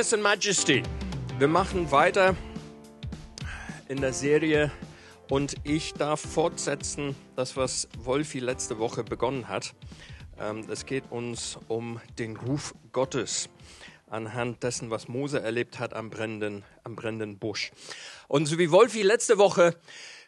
[0.00, 0.82] Meekness and Majesty.
[1.38, 2.34] Wir machen weiter
[3.86, 4.72] in der Serie
[5.28, 9.74] und ich darf fortsetzen, das, was Wolfi letzte Woche begonnen hat.
[10.38, 13.50] Ähm, es geht uns um den Ruf Gottes
[14.08, 17.70] anhand dessen, was Mose erlebt hat am brennenden, am brennenden Busch.
[18.26, 19.76] Und so wie Wolfi letzte Woche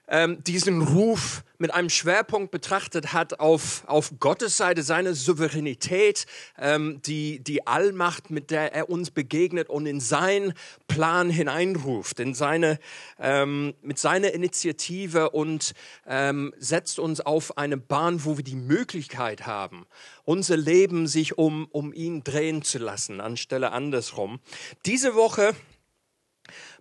[0.09, 6.27] ähm, diesen Ruf mit einem Schwerpunkt betrachtet hat auf, auf Gottes Seite, seine Souveränität,
[6.59, 10.55] ähm, die, die Allmacht, mit der er uns begegnet und in seinen
[10.89, 12.81] Plan hineinruft, in seine,
[13.21, 15.73] ähm, mit seiner Initiative und
[16.07, 19.87] ähm, setzt uns auf eine Bahn, wo wir die Möglichkeit haben,
[20.25, 24.41] unser Leben sich um, um ihn drehen zu lassen, anstelle andersrum.
[24.85, 25.55] Diese Woche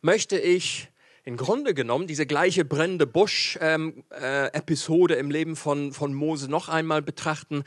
[0.02, 0.91] möchte ich
[1.24, 6.68] im Grunde genommen diese gleiche brennende Busch-Episode ähm, äh, im Leben von, von Mose noch
[6.70, 7.64] einmal betrachten,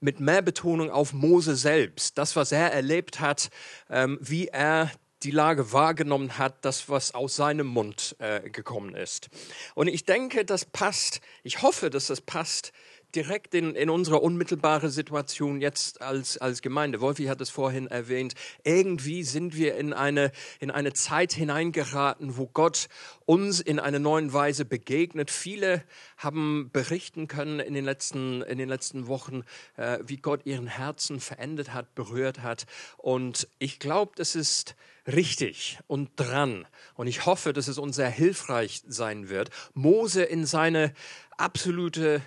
[0.00, 3.50] mit mehr Betonung auf Mose selbst, das, was er erlebt hat,
[3.90, 4.92] ähm, wie er
[5.24, 9.28] die Lage wahrgenommen hat, das, was aus seinem Mund äh, gekommen ist.
[9.74, 12.72] Und ich denke, das passt, ich hoffe, dass das passt
[13.14, 17.00] direkt in, in unsere unmittelbare Situation jetzt als, als Gemeinde.
[17.00, 18.34] Wolfi hat es vorhin erwähnt.
[18.64, 22.88] Irgendwie sind wir in eine, in eine Zeit hineingeraten, wo Gott
[23.24, 25.30] uns in einer neuen Weise begegnet.
[25.30, 25.82] Viele
[26.18, 29.42] haben berichten können in den letzten, in den letzten Wochen,
[29.76, 32.66] äh, wie Gott ihren Herzen verändert hat, berührt hat.
[32.98, 34.76] Und ich glaube, das ist
[35.06, 36.66] richtig und dran.
[36.94, 40.92] Und ich hoffe, dass es uns sehr hilfreich sein wird, Mose in seine
[41.38, 42.20] absolute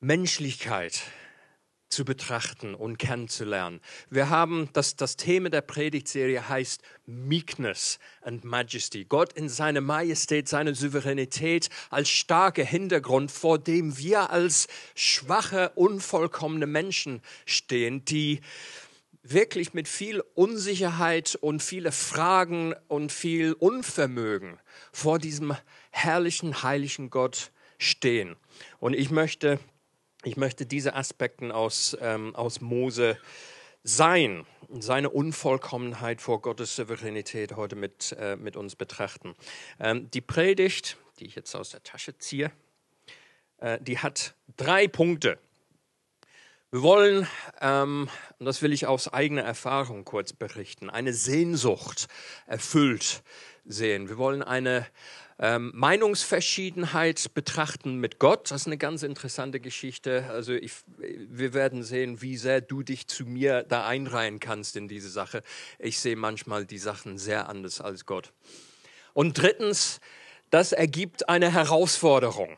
[0.00, 1.02] Menschlichkeit
[1.88, 3.80] zu betrachten und kennenzulernen.
[4.10, 9.04] Wir haben das, das Thema der Predigtserie heißt Meekness and Majesty.
[9.04, 16.66] Gott in seiner Majestät, seiner Souveränität als starker Hintergrund, vor dem wir als schwache, unvollkommene
[16.66, 18.40] Menschen stehen, die
[19.22, 24.58] wirklich mit viel Unsicherheit und viele Fragen und viel Unvermögen
[24.92, 25.56] vor diesem
[25.90, 28.36] herrlichen, heiligen Gott stehen.
[28.78, 29.58] Und ich möchte
[30.24, 33.18] ich möchte diese Aspekte aus, ähm, aus Mose
[33.82, 34.44] sein,
[34.80, 39.34] seine Unvollkommenheit vor Gottes Souveränität heute mit, äh, mit uns betrachten.
[39.78, 42.50] Ähm, die Predigt, die ich jetzt aus der Tasche ziehe,
[43.58, 45.38] äh, die hat drei Punkte.
[46.72, 47.28] Wir wollen,
[47.60, 52.08] ähm, und das will ich aus eigener Erfahrung kurz berichten, eine Sehnsucht
[52.46, 53.22] erfüllt
[53.66, 54.08] sehen.
[54.08, 54.86] Wir wollen eine
[55.38, 58.50] ähm, Meinungsverschiedenheit betrachten mit Gott.
[58.50, 60.24] Das ist eine ganz interessante Geschichte.
[60.30, 64.88] Also ich, wir werden sehen, wie sehr du dich zu mir da einreihen kannst in
[64.88, 65.42] diese Sache.
[65.78, 68.32] Ich sehe manchmal die Sachen sehr anders als Gott.
[69.12, 70.00] Und drittens,
[70.50, 72.56] das ergibt eine Herausforderung.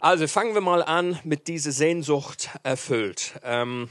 [0.00, 3.34] Also fangen wir mal an mit dieser Sehnsucht erfüllt.
[3.42, 3.88] Ähm,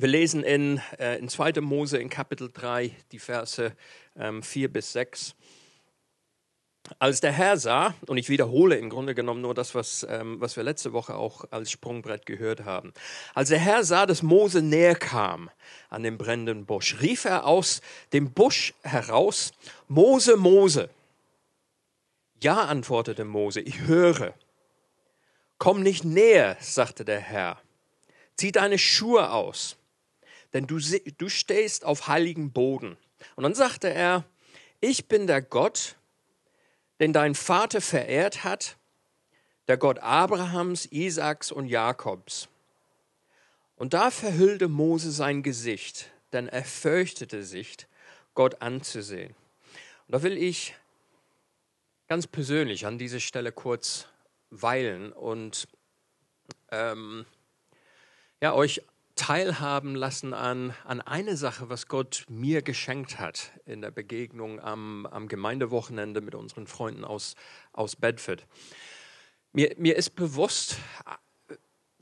[0.00, 1.60] wir lesen in, äh, in 2.
[1.60, 3.72] Mose in Kapitel 3 die Verse
[4.16, 5.34] ähm, 4 bis 6.
[6.98, 10.56] Als der Herr sah, und ich wiederhole im Grunde genommen nur das, was, ähm, was
[10.56, 12.92] wir letzte Woche auch als Sprungbrett gehört haben.
[13.34, 15.50] Als der Herr sah, dass Mose näher kam
[15.88, 17.80] an dem brennenden Busch, rief er aus
[18.12, 19.52] dem Busch heraus,
[19.88, 20.88] Mose, Mose.
[22.42, 24.34] Ja, antwortete Mose, ich höre.
[25.58, 27.60] Komm nicht näher, sagte der Herr.
[28.36, 29.76] Zieh deine Schuhe aus
[30.52, 32.96] denn du, du stehst auf heiligem Boden.
[33.36, 34.24] Und dann sagte er,
[34.80, 35.96] ich bin der Gott,
[37.00, 38.76] den dein Vater verehrt hat,
[39.68, 42.48] der Gott Abrahams, Isaaks und Jakobs.
[43.76, 47.86] Und da verhüllte Mose sein Gesicht, denn er fürchtete sich,
[48.34, 49.34] Gott anzusehen.
[50.06, 50.74] Und da will ich
[52.08, 54.06] ganz persönlich an dieser Stelle kurz
[54.50, 55.68] weilen und
[56.70, 57.24] ähm,
[58.40, 58.82] ja, euch
[59.20, 65.04] teilhaben lassen an, an eine Sache, was Gott mir geschenkt hat in der Begegnung am,
[65.04, 67.34] am Gemeindewochenende mit unseren Freunden aus,
[67.72, 68.46] aus Bedford.
[69.52, 70.78] Mir, mir ist bewusst,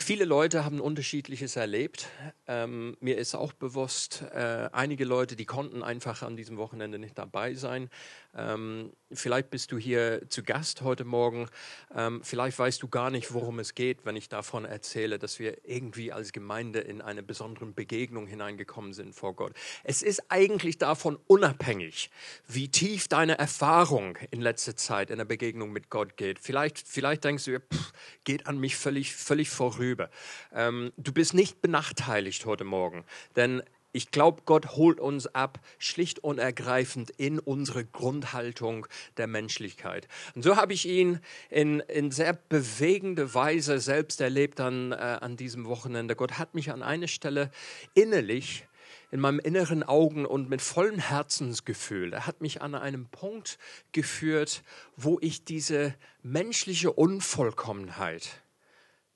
[0.01, 2.09] Viele Leute haben unterschiedliches erlebt.
[2.49, 7.19] Ähm, mir ist auch bewusst, äh, einige Leute, die konnten einfach an diesem Wochenende nicht
[7.19, 7.91] dabei sein.
[8.35, 11.49] Ähm, vielleicht bist du hier zu Gast heute Morgen.
[11.95, 15.59] Ähm, vielleicht weißt du gar nicht, worum es geht, wenn ich davon erzähle, dass wir
[15.69, 19.53] irgendwie als Gemeinde in eine besondere Begegnung hineingekommen sind vor Gott.
[19.85, 22.11] Es ist eigentlich davon unabhängig,
[22.47, 26.39] wie tief deine Erfahrung in letzter Zeit in der Begegnung mit Gott geht.
[26.39, 27.93] Vielleicht, vielleicht denkst du, pff,
[28.25, 30.09] geht an mich völlig, völlig vorüber.
[30.55, 33.05] Ähm, du bist nicht benachteiligt heute Morgen,
[33.37, 33.63] denn
[33.93, 38.87] ich glaube, Gott holt uns ab, schlicht und ergreifend in unsere Grundhaltung
[39.17, 40.09] der Menschlichkeit.
[40.35, 45.37] Und so habe ich ihn in, in sehr bewegende Weise selbst erlebt an, äh, an
[45.37, 46.17] diesem Wochenende.
[46.17, 47.51] Gott hat mich an eine Stelle
[47.95, 48.67] innerlich
[49.11, 52.13] in meinem inneren Augen und mit vollem Herzensgefühl.
[52.13, 53.59] Er hat mich an einem Punkt
[53.93, 54.63] geführt,
[54.97, 58.43] wo ich diese menschliche Unvollkommenheit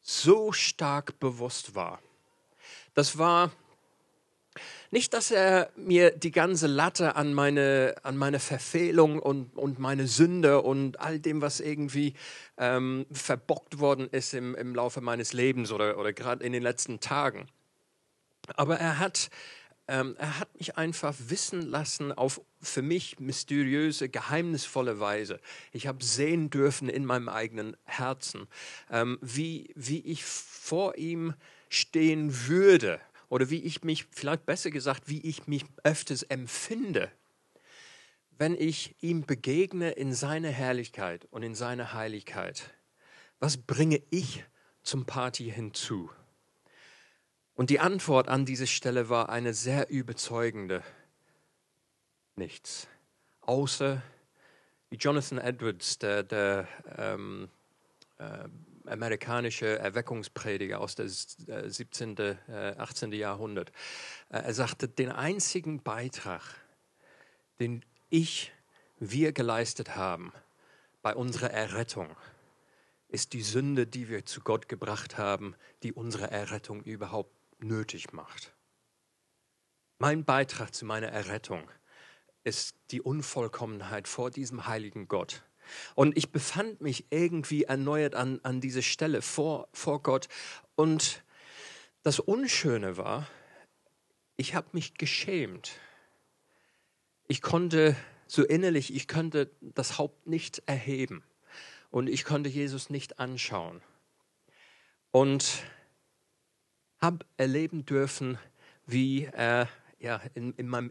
[0.00, 2.00] so stark bewusst war.
[2.94, 3.50] Das war
[4.90, 10.06] nicht, dass er mir die ganze Latte an meine, an meine Verfehlung und, und meine
[10.06, 12.12] Sünde und all dem, was irgendwie
[12.58, 17.00] ähm, verbockt worden ist im, im Laufe meines Lebens oder, oder gerade in den letzten
[17.00, 17.46] Tagen.
[18.56, 19.30] Aber er hat,
[19.88, 25.40] ähm, er hat mich einfach wissen lassen auf für mich mysteriöse, geheimnisvolle Weise.
[25.72, 28.46] Ich habe sehen dürfen in meinem eigenen Herzen,
[28.90, 31.32] ähm, wie, wie ich vor ihm
[31.72, 37.10] stehen würde oder wie ich mich, vielleicht besser gesagt, wie ich mich öfters empfinde,
[38.36, 42.70] wenn ich ihm begegne in seiner Herrlichkeit und in seiner Heiligkeit.
[43.40, 44.44] Was bringe ich
[44.82, 46.10] zum Party hinzu?
[47.54, 50.82] Und die Antwort an diese Stelle war eine sehr überzeugende.
[52.36, 52.86] Nichts.
[53.40, 54.02] Außer
[54.90, 57.48] wie Jonathan Edwards, der, der ähm,
[58.18, 58.48] äh,
[58.86, 62.16] amerikanische Erweckungsprediger aus dem 17.,
[62.78, 63.12] 18.
[63.12, 63.70] Jahrhundert.
[64.28, 66.42] Äh, er sagte, den einzigen Beitrag,
[67.60, 68.52] den ich,
[68.98, 70.32] wir geleistet haben
[71.02, 72.16] bei unserer Errettung,
[73.08, 78.54] ist die Sünde, die wir zu Gott gebracht haben, die unsere Errettung überhaupt nötig macht.
[79.98, 81.70] Mein Beitrag zu meiner Errettung
[82.44, 85.44] ist die Unvollkommenheit vor diesem heiligen Gott
[85.94, 90.28] und ich befand mich irgendwie erneuert an, an diese Stelle vor, vor Gott.
[90.74, 91.22] Und
[92.02, 93.28] das Unschöne war,
[94.36, 95.72] ich habe mich geschämt.
[97.28, 101.22] Ich konnte so innerlich, ich konnte das Haupt nicht erheben
[101.90, 103.82] und ich konnte Jesus nicht anschauen.
[105.10, 105.62] Und
[107.00, 108.38] habe erleben dürfen,
[108.86, 109.68] wie er
[110.02, 110.90] ja, in, in meinem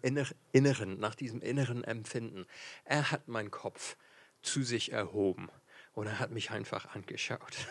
[0.53, 2.45] Inneren, nach diesem inneren Empfinden,
[2.85, 3.97] er hat meinen Kopf
[4.41, 5.49] zu sich erhoben
[5.93, 7.55] und er hat mich einfach angeschaut.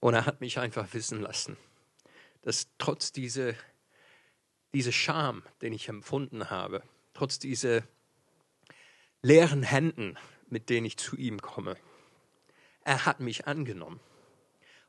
[0.00, 1.56] Und er hat mich einfach wissen lassen,
[2.42, 3.54] dass trotz dieser
[4.74, 6.82] diese Scham, den ich empfunden habe,
[7.14, 7.82] trotz dieser
[9.22, 10.16] leeren Händen,
[10.48, 11.76] mit denen ich zu ihm komme,
[12.84, 14.00] er hat mich angenommen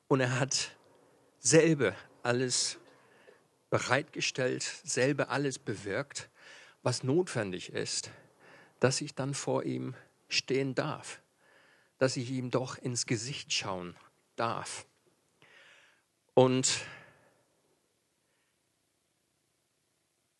[0.07, 0.75] und er hat
[1.40, 2.78] selber alles
[3.69, 6.30] bereitgestellt, selber alles bewirkt,
[6.81, 8.12] was notwendig ist,
[8.80, 9.96] dass ich dann vor ihm
[10.28, 11.22] stehen darf,
[11.98, 13.96] dass ich ihm doch ins Gesicht schauen
[14.36, 14.86] darf.
[16.34, 16.86] Und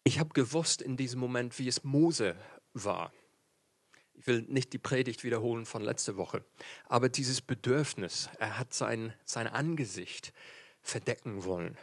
[0.04, 2.36] ich habe gewusst in diesem Moment, wie es Mose
[2.74, 3.12] war.
[4.14, 6.44] Ich will nicht die Predigt wiederholen von letzter Woche,
[6.86, 10.34] aber dieses Bedürfnis, er hat sein, sein Angesicht
[10.82, 11.78] verdecken wollen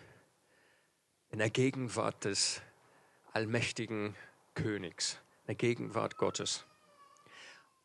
[1.31, 2.61] in der Gegenwart des
[3.33, 4.15] allmächtigen
[4.55, 6.65] Königs der Gegenwart Gottes.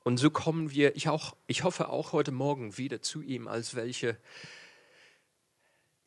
[0.03, 3.75] Und so kommen wir, ich, auch, ich hoffe auch heute Morgen wieder zu ihm als
[3.75, 4.17] welche,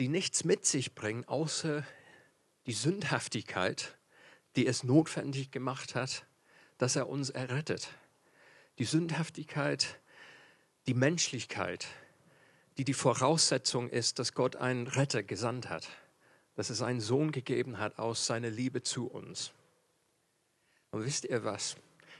[0.00, 1.86] die nichts mit sich bringen, außer
[2.66, 3.96] die Sündhaftigkeit,
[4.56, 6.26] die es notwendig gemacht hat,
[6.78, 7.88] dass er uns errettet.
[8.78, 10.00] Die Sündhaftigkeit,
[10.86, 11.86] die Menschlichkeit,
[12.76, 15.88] die die Voraussetzung ist, dass Gott einen Retter gesandt hat,
[16.56, 19.52] dass es einen Sohn gegeben hat aus seiner Liebe zu uns.
[20.94, 21.74] Und wisst ihr was?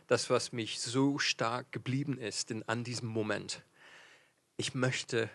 [0.09, 3.63] Das, was mich so stark geblieben ist in, an diesem Moment.
[4.57, 5.31] Ich möchte,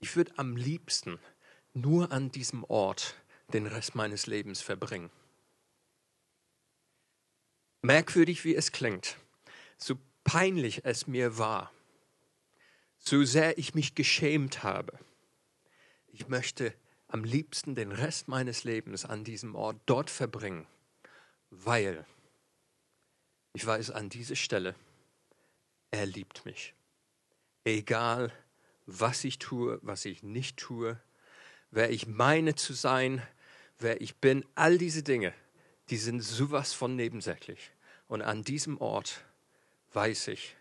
[0.00, 1.18] ich würde am liebsten
[1.72, 3.14] nur an diesem Ort
[3.54, 5.08] den Rest meines Lebens verbringen.
[7.80, 9.16] Merkwürdig, wie es klingt,
[9.78, 11.72] so peinlich es mir war,
[12.98, 14.98] so sehr ich mich geschämt habe,
[16.08, 16.74] ich möchte
[17.08, 20.66] am liebsten den Rest meines Lebens an diesem Ort dort verbringen
[21.50, 22.04] weil
[23.52, 24.74] ich weiß an dieser Stelle,
[25.90, 26.74] er liebt mich.
[27.64, 28.32] Egal,
[28.86, 31.00] was ich tue, was ich nicht tue,
[31.70, 33.22] wer ich meine zu sein,
[33.78, 35.34] wer ich bin, all diese Dinge,
[35.88, 37.72] die sind sowas von nebensächlich.
[38.06, 39.24] Und an diesem Ort
[39.92, 40.56] weiß ich,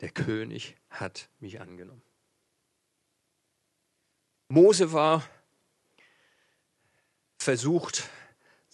[0.00, 2.02] der König hat mich angenommen.
[4.48, 5.28] Mose war
[7.38, 8.08] versucht,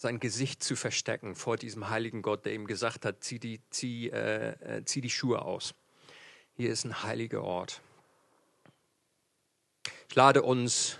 [0.03, 4.09] sein Gesicht zu verstecken vor diesem heiligen Gott, der ihm gesagt hat, zieh die, zieh,
[4.09, 5.75] äh, äh zieh die Schuhe aus.
[6.55, 7.81] Hier ist ein heiliger Ort.
[10.09, 10.99] Ich lade uns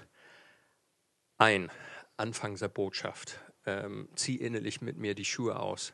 [1.38, 1.69] ein,
[2.15, 5.93] Anfang der Botschaft, ähm, zieh innerlich mit mir die Schuhe aus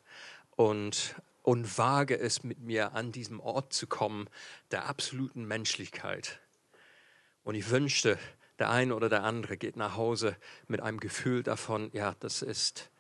[0.52, 4.30] und, und wage es mit mir an diesem Ort zu kommen,
[4.70, 6.40] der absoluten Menschlichkeit.
[7.42, 8.20] Und ich wünschte,
[8.60, 10.38] der eine oder der andere geht nach Hause
[10.68, 12.92] mit einem Gefühl davon, ja, das ist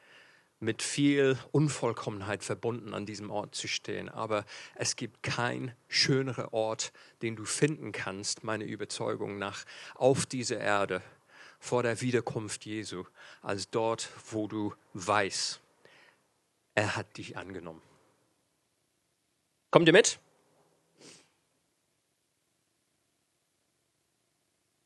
[0.60, 4.10] mit viel Unvollkommenheit verbunden, an diesem Ort zu stehen.
[4.10, 10.60] Aber es gibt kein schöneren Ort, den du finden kannst, meine Überzeugung nach, auf dieser
[10.60, 11.01] Erde
[11.60, 13.06] vor der Wiederkunft Jesu,
[13.42, 15.62] als dort, wo du weißt,
[16.75, 17.82] er hat dich angenommen.
[19.72, 20.20] Kommt ihr mit?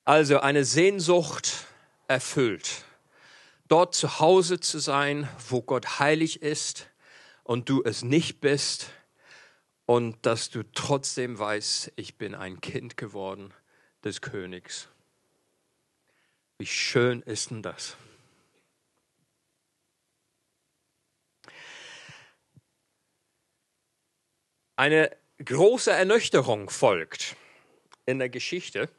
[0.06, 1.66] Also eine Sehnsucht
[2.08, 2.84] erfüllt
[3.68, 6.90] dort zu Hause zu sein, wo Gott heilig ist
[7.44, 8.90] und du es nicht bist
[9.86, 13.54] und dass du trotzdem weißt, ich bin ein Kind geworden
[14.04, 14.90] des Königs.
[16.58, 17.98] Wie schön ist denn das?
[24.76, 27.36] Eine große Ernüchterung folgt
[28.06, 28.90] in der Geschichte.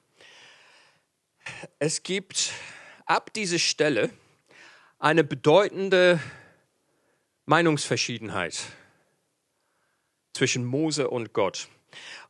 [1.78, 2.52] Es gibt
[3.06, 4.10] ab dieser Stelle
[5.04, 6.18] eine bedeutende
[7.44, 8.58] Meinungsverschiedenheit
[10.32, 11.68] zwischen Mose und Gott.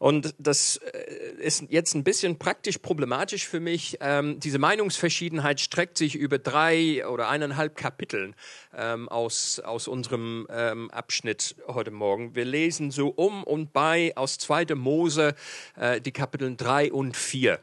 [0.01, 3.99] Und das äh, ist jetzt ein bisschen praktisch problematisch für mich.
[4.01, 8.35] Ähm, diese Meinungsverschiedenheit streckt sich über drei oder eineinhalb Kapiteln
[8.77, 12.35] ähm, aus, aus unserem ähm, Abschnitt heute Morgen.
[12.35, 14.75] Wir lesen so um und bei aus 2.
[14.75, 15.37] Mose
[15.77, 17.61] äh, die Kapitel 3 und 4.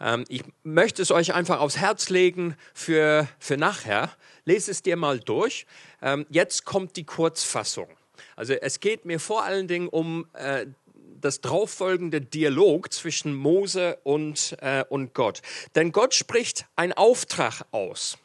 [0.00, 4.10] Ähm, ich möchte es euch einfach aufs Herz legen für, für nachher.
[4.44, 5.66] Lese es dir mal durch.
[6.02, 7.88] Ähm, jetzt kommt die Kurzfassung.
[8.34, 10.66] Also es geht mir vor allen Dingen um äh,
[11.20, 15.42] das drauffolgende Dialog zwischen Mose und, äh, und Gott.
[15.74, 18.18] Denn Gott spricht einen Auftrag aus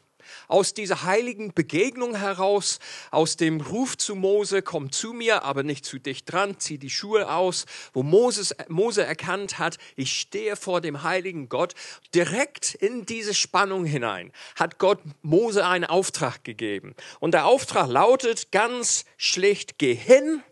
[0.48, 2.78] aus dieser heiligen Begegnung heraus,
[3.10, 6.90] aus dem Ruf zu Mose, komm zu mir, aber nicht zu dicht dran, zieh die
[6.90, 11.74] Schuhe aus, wo Moses, Mose erkannt hat, ich stehe vor dem heiligen Gott,
[12.14, 16.94] direkt in diese Spannung hinein hat Gott Mose einen Auftrag gegeben.
[17.20, 20.42] Und der Auftrag lautet ganz schlicht, geh hin,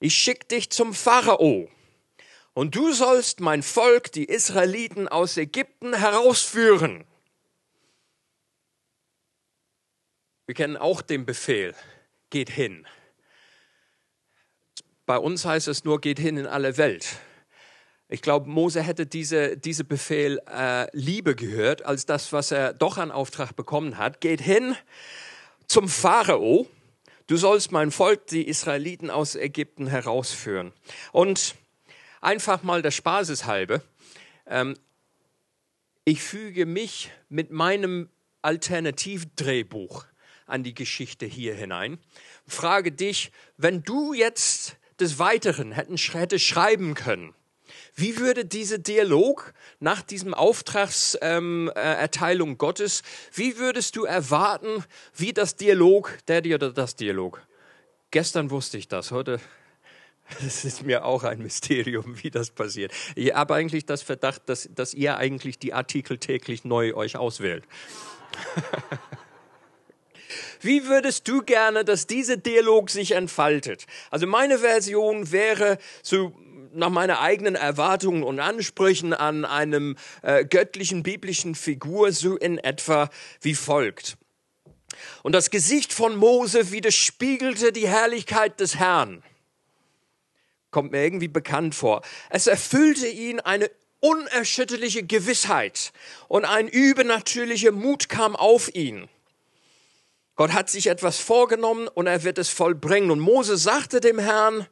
[0.00, 1.68] ich schick dich zum Pharao.
[2.54, 7.04] Und du sollst mein Volk, die Israeliten aus Ägypten herausführen.
[10.48, 11.74] Wir kennen auch den Befehl,
[12.30, 12.86] geht hin.
[15.04, 17.18] Bei uns heißt es nur, geht hin in alle Welt.
[18.08, 22.96] Ich glaube, Mose hätte diese, diese Befehl äh, Liebe gehört, als das, was er doch
[22.96, 24.22] an Auftrag bekommen hat.
[24.22, 24.74] Geht hin
[25.66, 26.66] zum Pharao.
[27.26, 30.72] Du sollst mein Volk, die Israeliten aus Ägypten herausführen.
[31.12, 31.56] Und
[32.22, 33.82] einfach mal der Spaßes halbe,
[34.46, 34.78] ähm,
[36.06, 38.08] ich füge mich mit meinem
[38.40, 40.06] Alternativdrehbuch
[40.48, 41.98] an die Geschichte hier hinein.
[42.46, 47.34] Frage dich, wenn du jetzt des Weiteren hättest schreiben können,
[47.94, 53.02] wie würde dieser Dialog nach diesem Auftragserteilung ähm, Gottes,
[53.32, 57.42] wie würdest du erwarten, wie das Dialog, der oder das Dialog?
[58.10, 59.40] Gestern wusste ich das, heute
[60.42, 62.92] das ist mir auch ein Mysterium, wie das passiert.
[63.14, 67.64] Ich habe eigentlich das Verdacht, dass, dass ihr eigentlich die Artikel täglich neu euch auswählt.
[70.60, 73.86] Wie würdest du gerne, dass dieser Dialog sich entfaltet?
[74.10, 76.32] Also meine Version wäre so
[76.72, 83.10] nach meiner eigenen Erwartungen und Ansprüchen an einem äh, göttlichen biblischen Figur so in etwa
[83.40, 84.16] wie folgt.
[85.22, 89.22] Und das Gesicht von Mose widerspiegelte die Herrlichkeit des Herrn.
[90.70, 92.02] Kommt mir irgendwie bekannt vor.
[92.30, 93.70] Es erfüllte ihn eine
[94.00, 95.92] unerschütterliche Gewissheit
[96.28, 99.08] und ein übernatürlicher Mut kam auf ihn.
[100.38, 103.10] Gott hat sich etwas vorgenommen und er wird es vollbringen.
[103.10, 104.68] Und Mose sagte dem Herrn,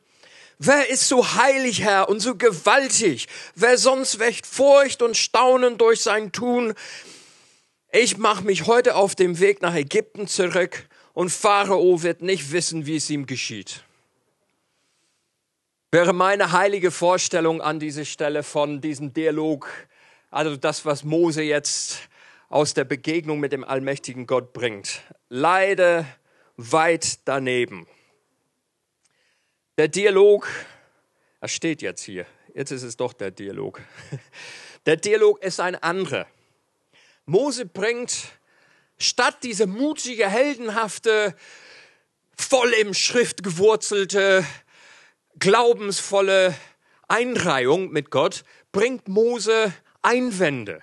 [0.59, 3.27] Wer ist so heilig, Herr, und so gewaltig?
[3.57, 6.73] Wer sonst wächt Furcht und Staunen durch sein Tun?
[7.91, 12.87] Ich mache mich heute auf dem Weg nach Ägypten zurück und Pharao wird nicht wissen,
[12.87, 13.83] wie es ihm geschieht.
[15.91, 19.69] wäre meine heilige Vorstellung an dieser Stelle von diesem Dialog,
[20.31, 22.09] also das, was Mose jetzt
[22.49, 25.03] aus der Begegnung mit dem allmächtigen Gott bringt.
[25.29, 26.07] Leider
[26.57, 27.87] weit daneben.
[29.79, 30.49] Der Dialog,
[31.41, 33.83] er steht jetzt hier, jetzt ist es doch der Dialog.
[34.87, 36.29] Der Dialog ist ein anderer.
[37.25, 38.29] Mose bringt
[38.99, 41.35] statt diese mutige, heldenhafte,
[42.39, 44.47] voll im Schrift gewurzelte,
[45.41, 46.55] glaubensvolle
[47.09, 49.73] Einreihung mit Gott, bringt Mose
[50.03, 50.83] Einwände,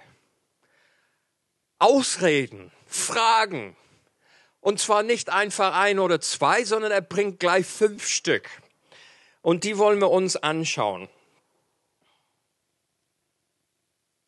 [1.84, 3.76] Ausreden, Fragen.
[4.62, 8.50] Und zwar nicht einfach ein oder zwei, sondern er bringt gleich fünf Stück.
[9.42, 11.10] Und die wollen wir uns anschauen.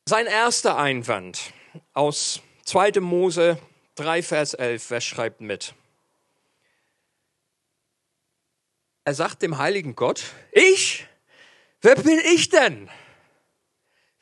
[0.03, 1.53] Sein erster Einwand
[1.93, 2.99] aus 2.
[2.99, 3.57] Mose
[3.95, 5.75] 3, Vers 11, wer schreibt mit?
[9.05, 11.07] Er sagt dem heiligen Gott, ich?
[11.79, 12.89] Wer bin ich denn?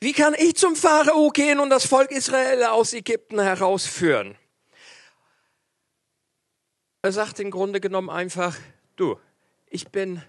[0.04, 4.36] Wie kann ich zum Pharao gehen und das Volk Israel aus Ägypten herausführen?
[7.00, 8.54] Er sagt im Grunde genommen einfach,
[8.96, 9.18] du,
[9.66, 10.22] ich bin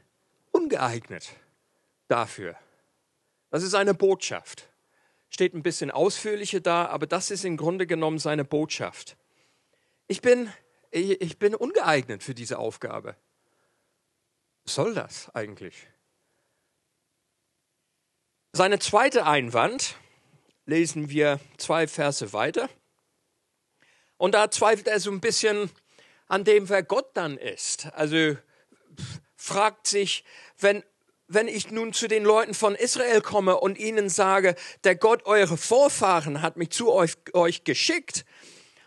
[0.51, 1.27] ungeeignet
[2.08, 2.55] dafür.
[3.51, 4.70] Das ist eine Botschaft.
[5.27, 9.17] Steht ein bisschen ausführlicher da, aber das ist im Grunde genommen seine Botschaft.
[10.08, 10.50] Ich bin,
[10.89, 13.17] ich, ich bin ungeeignet für diese Aufgabe.
[14.63, 15.75] Was soll das eigentlich?
[18.57, 19.95] Seine zweite Einwand
[20.65, 22.69] lesen wir zwei Verse weiter.
[24.15, 25.69] Und da zweifelt er so ein bisschen
[26.29, 27.91] an dem, wer Gott dann ist.
[27.91, 28.38] Also
[29.35, 30.24] fragt sich,
[30.57, 30.85] wenn,
[31.27, 35.57] wenn ich nun zu den Leuten von Israel komme und ihnen sage, der Gott eure
[35.57, 38.24] Vorfahren hat mich zu euch, euch geschickt,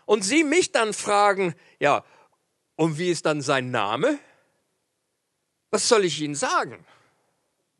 [0.07, 2.03] und sie mich dann fragen, ja,
[2.75, 4.17] und wie ist dann sein Name?
[5.69, 6.83] Was soll ich ihnen sagen?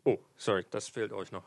[0.10, 1.44] Oh, sorry, das fehlt euch noch.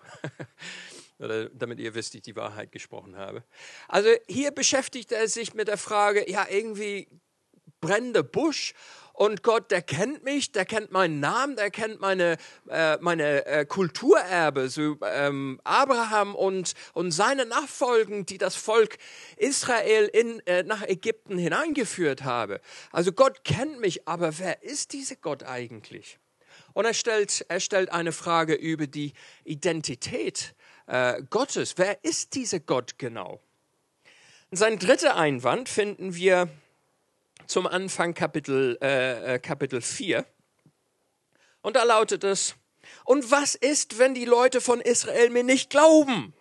[1.18, 3.42] damit ihr wisst, ich die Wahrheit gesprochen habe.
[3.88, 7.08] Also hier beschäftigt er sich mit der Frage, ja, irgendwie
[7.80, 8.74] brennender Busch
[9.12, 12.36] und Gott, der kennt mich, der kennt meinen Namen, der kennt meine,
[12.68, 18.96] äh, meine äh, Kulturerbe, so ähm, Abraham und, und seine Nachfolgen, die das Volk
[19.36, 22.60] Israel in, äh, nach Ägypten hineingeführt habe.
[22.92, 26.20] Also Gott kennt mich, aber wer ist dieser Gott eigentlich?
[26.74, 29.12] Und er stellt, er stellt eine Frage über die
[29.44, 30.54] Identität
[30.86, 31.74] äh, Gottes.
[31.76, 33.40] Wer ist dieser Gott genau?
[34.50, 36.48] Und sein dritter Einwand finden wir
[37.46, 40.26] zum Anfang Kapitel, äh, äh Kapitel 4.
[41.62, 42.54] Und da lautet es,
[43.04, 46.34] und was ist, wenn die Leute von Israel mir nicht glauben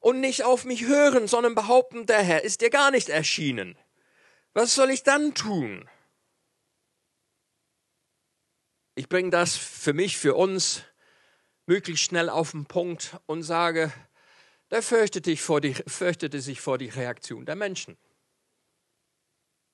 [0.00, 3.78] und nicht auf mich hören, sondern behaupten, der Herr ist dir gar nicht erschienen?
[4.52, 5.88] Was soll ich dann tun?
[8.94, 10.82] Ich bringe das für mich, für uns
[11.66, 13.92] möglichst schnell auf den Punkt und sage,
[14.70, 17.96] der fürchtete, vor die, fürchtete sich vor die Reaktion der Menschen.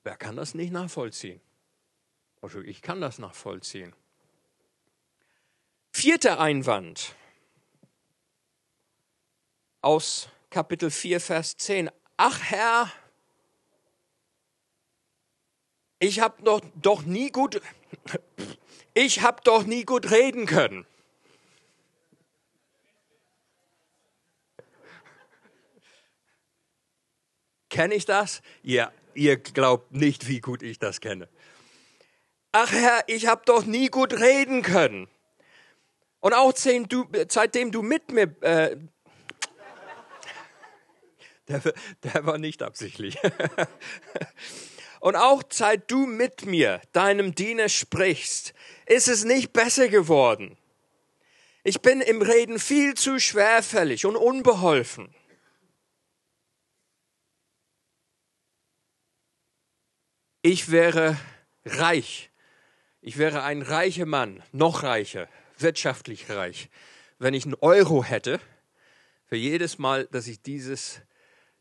[0.03, 1.41] Wer kann das nicht nachvollziehen?
[2.41, 3.95] Also ich kann das nachvollziehen.
[5.93, 7.15] Vierter Einwand
[9.83, 11.91] aus Kapitel 4, Vers 10.
[12.17, 12.91] Ach Herr,
[16.01, 17.61] ich habe doch, doch nie gut,
[18.95, 20.87] ich habe doch nie gut reden können.
[27.69, 28.43] Kenne ich das?
[28.63, 31.29] Ja, ihr glaubt nicht, wie gut ich das kenne.
[32.51, 35.07] Ach Herr, ich habe doch nie gut reden können.
[36.19, 38.35] Und auch seitdem du mit mir...
[38.43, 38.77] Äh,
[41.47, 41.63] der,
[42.03, 43.17] der war nicht absichtlich.
[45.01, 48.53] Und auch seit du mit mir, deinem Diener, sprichst,
[48.87, 50.57] ist es nicht besser geworden.
[51.65, 55.15] Ich bin im Reden viel zu schwerfällig und unbeholfen.
[60.43, 61.19] Ich wäre
[61.65, 62.31] reich.
[63.03, 66.69] Ich wäre ein reicher Mann, noch reicher, wirtschaftlich reich,
[67.19, 68.39] wenn ich einen Euro hätte
[69.25, 71.01] für jedes Mal, dass ich dieses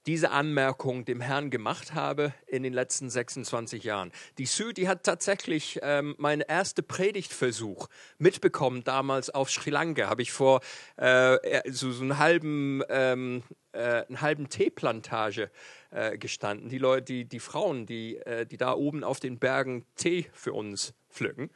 [0.09, 4.11] diese Anmerkung dem Herrn gemacht habe in den letzten 26 Jahren.
[4.39, 10.09] Die Sue, die hat tatsächlich ähm, meinen ersten Predigtversuch mitbekommen, damals auf Sri Lanka.
[10.09, 10.61] Habe ich vor
[10.97, 15.51] äh, so, so einen halben, ähm, äh, einen halben Teeplantage
[15.91, 16.69] äh, gestanden.
[16.69, 20.53] Die Leute, die, die Frauen, die, äh, die da oben auf den Bergen Tee für
[20.53, 21.51] uns pflücken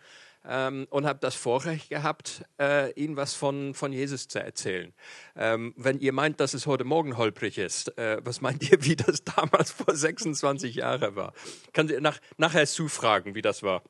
[0.45, 4.93] ähm, und habe das Vorrecht gehabt, äh, Ihnen was von, von Jesus zu erzählen.
[5.35, 8.95] Ähm, wenn ihr meint, dass es heute Morgen holprig ist, äh, was meint ihr, wie
[8.95, 11.33] das damals vor 26 Jahren war?
[11.71, 13.83] Kann Sie nach, nachher zufragen, wie das war.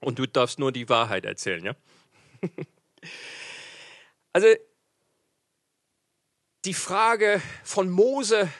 [0.00, 1.74] Und du darfst nur die Wahrheit erzählen, ja?
[4.36, 4.48] Also
[6.64, 8.50] die Frage von Mose,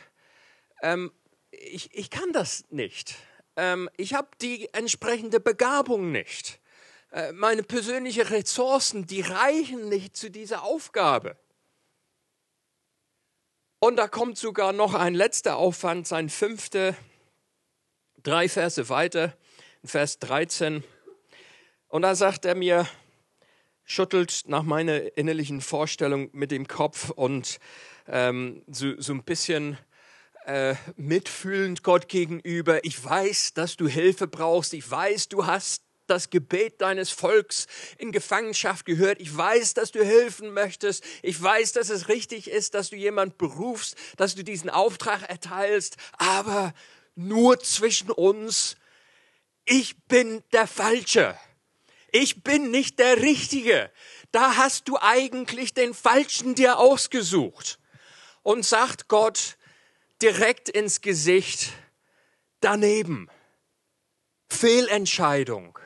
[0.82, 1.10] ähm,
[1.50, 3.16] ich, ich kann das nicht.
[3.56, 6.60] Ähm, ich habe die entsprechende Begabung nicht.
[7.14, 11.36] Äh, meine persönlichen Ressourcen, die reichen nicht zu dieser Aufgabe.
[13.78, 16.96] Und da kommt sogar noch ein letzter Aufwand, sein fünfter,
[18.24, 19.36] drei Verse weiter,
[19.84, 20.82] Vers 13.
[21.86, 22.88] Und da sagt er mir,
[23.84, 27.60] schüttelt nach meiner innerlichen Vorstellung mit dem Kopf und
[28.08, 29.78] ähm, so, so ein bisschen
[30.46, 32.84] äh, mitfühlend Gott gegenüber.
[32.84, 34.74] Ich weiß, dass du Hilfe brauchst.
[34.74, 37.66] Ich weiß, du hast das Gebet deines Volks
[37.98, 39.20] in Gefangenschaft gehört.
[39.20, 41.04] Ich weiß, dass du helfen möchtest.
[41.22, 45.96] Ich weiß, dass es richtig ist, dass du jemand berufst, dass du diesen Auftrag erteilst.
[46.18, 46.74] Aber
[47.14, 48.76] nur zwischen uns,
[49.64, 51.38] ich bin der Falsche.
[52.12, 53.90] Ich bin nicht der Richtige.
[54.30, 57.78] Da hast du eigentlich den Falschen dir ausgesucht.
[58.42, 59.56] Und sagt Gott
[60.20, 61.72] direkt ins Gesicht,
[62.60, 63.30] daneben.
[64.48, 65.78] Fehlentscheidung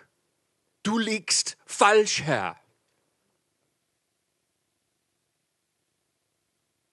[0.83, 2.57] du liegst falsch, Herr.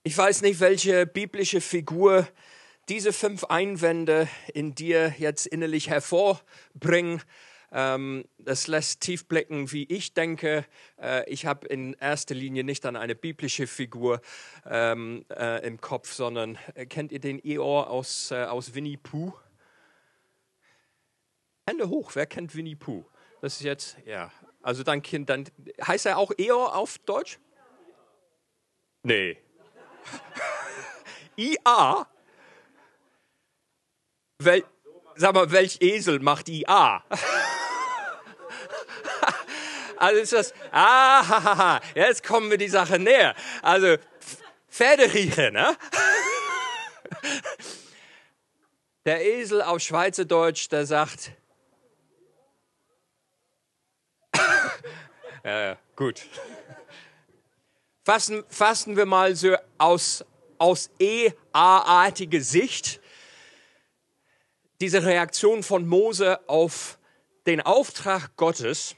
[0.03, 2.27] Ich weiß nicht, welche biblische Figur
[2.89, 7.23] diese fünf Einwände in dir jetzt innerlich hervorbringen.
[7.71, 10.65] Ähm, das lässt tief blicken, wie ich denke.
[11.01, 14.21] Äh, ich habe in erster Linie nicht an eine biblische Figur
[14.65, 19.33] ähm, äh, im Kopf, sondern äh, kennt ihr den Eeyore aus, aus Winnie Pooh?
[21.67, 23.05] Hände hoch, wer kennt Winnie Pooh?
[23.45, 24.31] Das ist jetzt, ja.
[24.63, 25.45] Also dein Kind, dann
[25.85, 27.37] heißt er auch Eor auf Deutsch?
[29.03, 29.37] Nee.
[31.35, 32.07] IA?
[34.39, 34.63] Wel,
[35.13, 37.03] sag mal, welch Esel macht IA?
[39.97, 43.35] also ist das, ah, jetzt kommen wir die Sache näher.
[43.61, 43.97] Also,
[44.71, 45.77] Pferderieche, ne?
[49.05, 51.33] Der Esel auf Schweizerdeutsch, der sagt,
[55.45, 56.27] Ja, gut.
[58.03, 60.25] Fassen, fassen wir mal so aus,
[60.57, 62.99] aus EA-artiger Sicht
[64.81, 66.97] diese Reaktion von Mose auf
[67.45, 68.95] den Auftrag Gottes.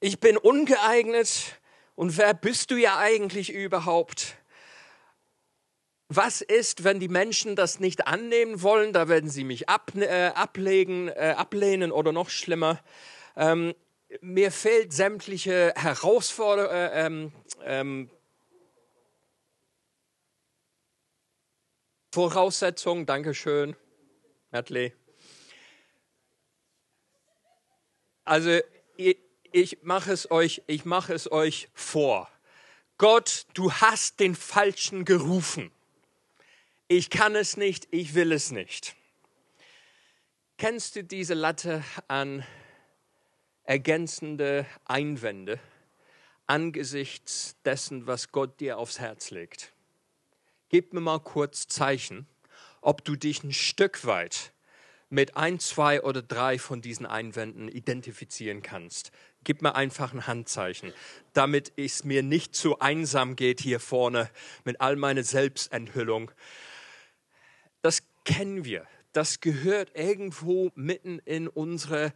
[0.00, 1.60] Ich bin ungeeignet
[1.94, 4.34] und wer bist du ja eigentlich überhaupt?
[6.08, 8.92] Was ist, wenn die Menschen das nicht annehmen wollen?
[8.92, 12.82] Da werden sie mich ab, äh, ablegen, äh, ablehnen oder noch schlimmer.
[13.36, 13.76] Ähm,
[14.20, 18.10] mir fehlt sämtliche Herausforderungen, äh, ähm, ähm,
[22.12, 23.76] Voraussetzungen, Dankeschön,
[24.50, 24.92] Natalie.
[28.24, 28.60] Also
[28.96, 29.18] ich,
[29.52, 32.30] ich mache es euch, ich mache es euch vor.
[32.96, 35.70] Gott, du hast den Falschen gerufen.
[36.88, 38.96] Ich kann es nicht, ich will es nicht.
[40.56, 42.44] Kennst du diese Latte an
[43.68, 45.60] ergänzende Einwände
[46.46, 49.74] angesichts dessen, was Gott dir aufs Herz legt.
[50.70, 52.26] Gib mir mal kurz Zeichen,
[52.80, 54.54] ob du dich ein Stück weit
[55.10, 59.10] mit ein, zwei oder drei von diesen Einwänden identifizieren kannst.
[59.44, 60.94] Gib mir einfach ein Handzeichen,
[61.34, 64.30] damit es mir nicht zu einsam geht hier vorne
[64.64, 66.30] mit all meiner Selbstenthüllung.
[67.82, 68.86] Das kennen wir.
[69.12, 72.14] Das gehört irgendwo mitten in unsere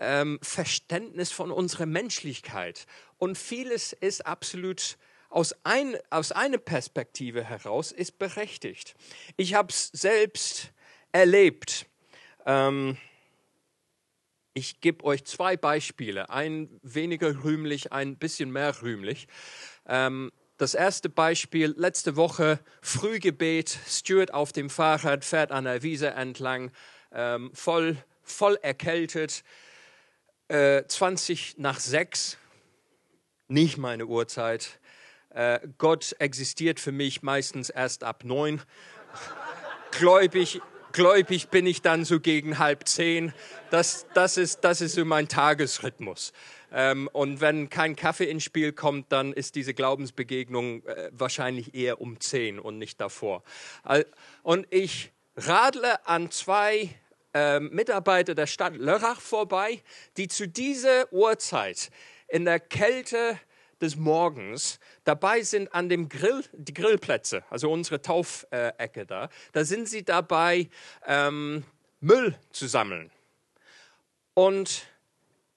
[0.00, 2.86] ähm, Verständnis von unserer Menschlichkeit.
[3.18, 8.94] Und vieles ist absolut aus, ein, aus einer Perspektive heraus ist berechtigt.
[9.36, 10.72] Ich habe es selbst
[11.12, 11.86] erlebt.
[12.44, 12.96] Ähm,
[14.54, 19.28] ich gebe euch zwei Beispiele, ein weniger rühmlich, ein bisschen mehr rühmlich.
[19.86, 26.08] Ähm, das erste Beispiel, letzte Woche Frühgebet, Stuart auf dem Fahrrad fährt an der Wiese
[26.12, 26.70] entlang,
[27.12, 29.44] ähm, voll, voll erkältet,
[30.48, 32.38] äh, 20 nach 6,
[33.48, 34.78] nicht meine Uhrzeit.
[35.30, 38.62] Äh, Gott existiert für mich meistens erst ab 9.
[39.90, 40.60] gläubig,
[40.92, 43.32] gläubig bin ich dann so gegen halb zehn.
[43.70, 46.32] Das, das, ist, das ist so mein Tagesrhythmus.
[46.72, 52.00] Ähm, und wenn kein Kaffee ins Spiel kommt, dann ist diese Glaubensbegegnung äh, wahrscheinlich eher
[52.00, 53.42] um zehn und nicht davor.
[54.42, 56.90] Und ich radle an zwei
[57.36, 59.82] äh, Mitarbeiter der Stadt Lörrach vorbei,
[60.16, 61.90] die zu dieser Uhrzeit
[62.28, 63.38] in der Kälte
[63.80, 69.86] des Morgens dabei sind an dem Grill, die Grillplätze, also unsere Taufecke da, da sind
[69.86, 70.70] sie dabei,
[71.06, 71.64] ähm,
[72.00, 73.10] Müll zu sammeln.
[74.34, 74.86] Und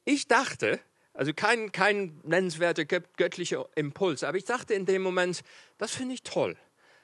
[0.03, 0.79] ich dachte,
[1.13, 4.23] Also kein, kein nennenswerter göttlicher Impuls.
[4.23, 5.41] Aber ich dachte in dem Moment,
[5.77, 6.55] das finde ich toll.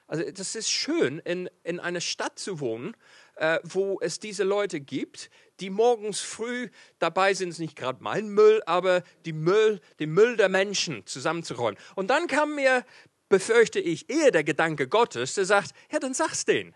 [0.06, 2.96] Also das ist schön, in, in einer Stadt zu wohnen,
[3.36, 6.68] äh, wo es diese Leute gibt, die morgens früh
[6.98, 11.78] dabei sind, es nicht gerade mein Müll, aber die Müll, den Müll der Menschen zusammenzuräumen.
[11.94, 12.84] Und dann kam mir,
[13.28, 16.74] befürchte ich, eher der Gedanke Gottes, der sagt, ja, dann sag's denen.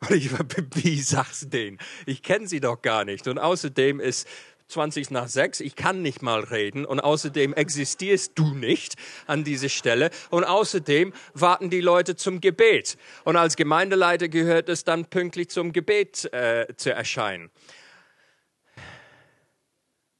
[0.08, 0.30] Und ich
[0.74, 1.78] wie sag's denen?
[2.06, 3.26] Ich kenne sie doch gar nicht.
[3.26, 4.28] Und außerdem ist
[4.68, 6.84] 20 nach 6, ich kann nicht mal reden.
[6.84, 10.10] Und außerdem existierst du nicht an dieser Stelle.
[10.30, 12.98] Und außerdem warten die Leute zum Gebet.
[13.24, 17.50] Und als Gemeindeleiter gehört es dann pünktlich zum Gebet äh, zu erscheinen.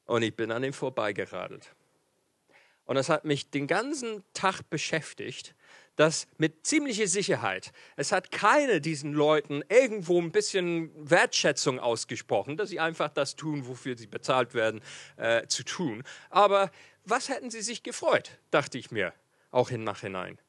[0.05, 1.71] Und ich bin an ihm vorbeigeradelt.
[2.85, 5.53] Und das hat mich den ganzen Tag beschäftigt
[5.99, 12.69] dass mit ziemlicher Sicherheit, es hat keine diesen Leuten irgendwo ein bisschen Wertschätzung ausgesprochen, dass
[12.69, 14.79] sie einfach das tun, wofür sie bezahlt werden,
[15.17, 16.03] äh, zu tun.
[16.29, 16.71] Aber
[17.03, 19.11] was hätten sie sich gefreut, dachte ich mir,
[19.51, 20.39] auch im Nachhinein.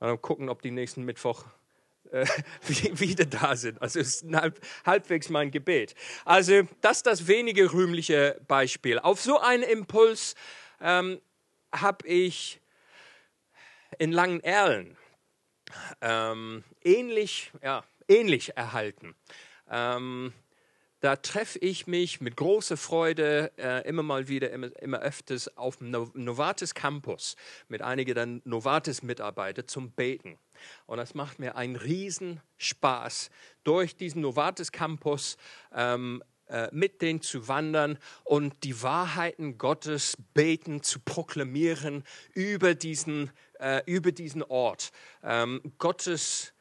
[0.00, 1.46] Mal gucken, ob die nächsten Mittwoch
[2.10, 2.26] äh,
[2.68, 3.80] wieder da sind.
[3.80, 5.94] Also ist halb, halbwegs mein Gebet.
[6.26, 8.98] Also das ist das wenige rühmliche Beispiel.
[8.98, 10.34] Auf so einen Impuls
[10.78, 11.22] ähm,
[11.72, 12.60] habe ich
[13.98, 14.96] in Langen Erlen
[16.00, 19.14] ähm, ähnlich, ja, ähnlich erhalten.
[19.70, 20.32] Ähm,
[21.00, 25.76] da treffe ich mich mit großer Freude äh, immer mal wieder, immer, immer öfters auf
[25.76, 27.36] dem Novartis Campus
[27.68, 30.38] mit einigen der Novartis-Mitarbeiter zum Beten.
[30.86, 33.30] Und das macht mir einen riesen Spaß,
[33.64, 35.36] durch diesen Novartis Campus
[35.74, 42.04] ähm, äh, mit denen zu wandern und die Wahrheiten Gottes beten, zu proklamieren
[42.34, 43.30] über diesen,
[43.64, 44.92] äh, über diesen Ort.
[45.22, 46.52] Ähm, Gottes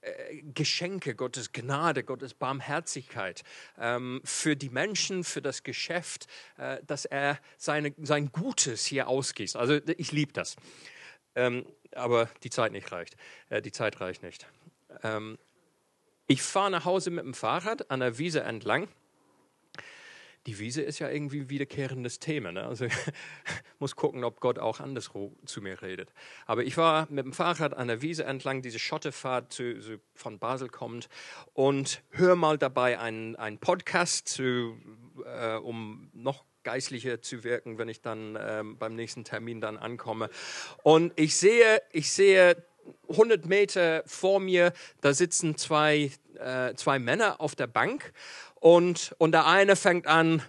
[0.00, 3.42] äh, Geschenke, Gottes Gnade, Gottes Barmherzigkeit
[3.78, 6.26] ähm, für die Menschen, für das Geschäft,
[6.58, 9.56] äh, dass er seine, sein Gutes hier ausgießt.
[9.56, 10.56] Also ich liebe das.
[11.36, 13.16] Ähm, aber die Zeit nicht reicht.
[13.48, 14.46] Äh, die Zeit reicht nicht.
[15.04, 15.38] Ähm,
[16.26, 18.88] ich fahre nach Hause mit dem Fahrrad an der Wiese entlang
[20.50, 22.50] die Wiese ist ja irgendwie ein wiederkehrendes Thema.
[22.50, 22.66] Ne?
[22.66, 22.86] Also
[23.78, 26.12] muss gucken, ob Gott auch anderswo zu mir redet.
[26.44, 30.40] Aber ich war mit dem Fahrrad an der Wiese entlang, diese Schottefahrt zu, so von
[30.40, 31.08] Basel kommt
[31.54, 34.76] und höre mal dabei einen, einen Podcast, zu,
[35.24, 40.30] äh, um noch geistlicher zu wirken, wenn ich dann ähm, beim nächsten Termin dann ankomme.
[40.82, 42.56] Und ich sehe, ich sehe
[43.08, 46.10] 100 Meter vor mir, da sitzen zwei,
[46.40, 48.12] äh, zwei Männer auf der Bank
[48.60, 50.42] und, und der eine fängt an,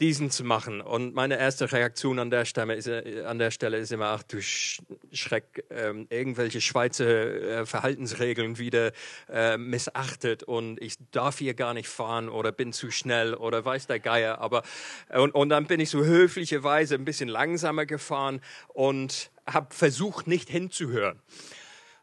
[0.00, 0.80] diesen zu machen.
[0.80, 4.24] Und meine erste Reaktion an der Stelle ist, äh, an der Stelle ist immer, ach
[4.24, 8.90] du Schreck, ähm, irgendwelche Schweizer äh, Verhaltensregeln wieder
[9.30, 13.86] äh, missachtet und ich darf hier gar nicht fahren oder bin zu schnell oder weiß
[13.86, 14.40] der Geier.
[14.40, 14.62] Aber,
[15.10, 20.48] und, und dann bin ich so höflicherweise ein bisschen langsamer gefahren und habe versucht, nicht
[20.48, 21.20] hinzuhören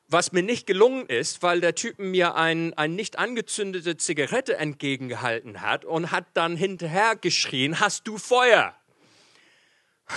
[0.10, 5.62] was mir nicht gelungen ist, weil der Typ mir ein, ein nicht angezündete Zigarette entgegengehalten
[5.62, 8.76] hat und hat dann hinterher geschrien, hast du Feuer?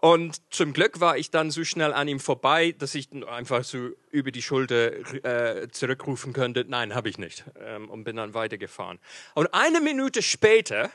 [0.00, 3.88] Und zum Glück war ich dann so schnell an ihm vorbei, dass ich einfach so
[4.10, 4.92] über die Schulter
[5.24, 7.44] äh, zurückrufen könnte, nein, habe ich nicht.
[7.58, 9.00] Ähm, und bin dann weitergefahren.
[9.34, 10.90] Und eine Minute später,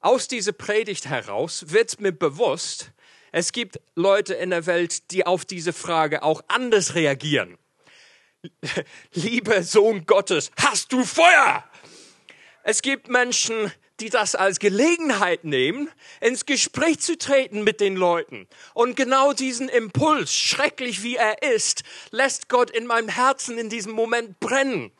[0.00, 2.92] aus dieser Predigt heraus, wird mir bewusst,
[3.32, 7.56] es gibt Leute in der Welt, die auf diese Frage auch anders reagieren.
[9.14, 11.64] Lieber Sohn Gottes, hast du Feuer?
[12.62, 15.88] Es gibt Menschen, die das als Gelegenheit nehmen,
[16.20, 18.48] ins Gespräch zu treten mit den Leuten.
[18.74, 23.92] Und genau diesen Impuls, schrecklich wie er ist, lässt Gott in meinem Herzen in diesem
[23.92, 24.92] Moment brennen.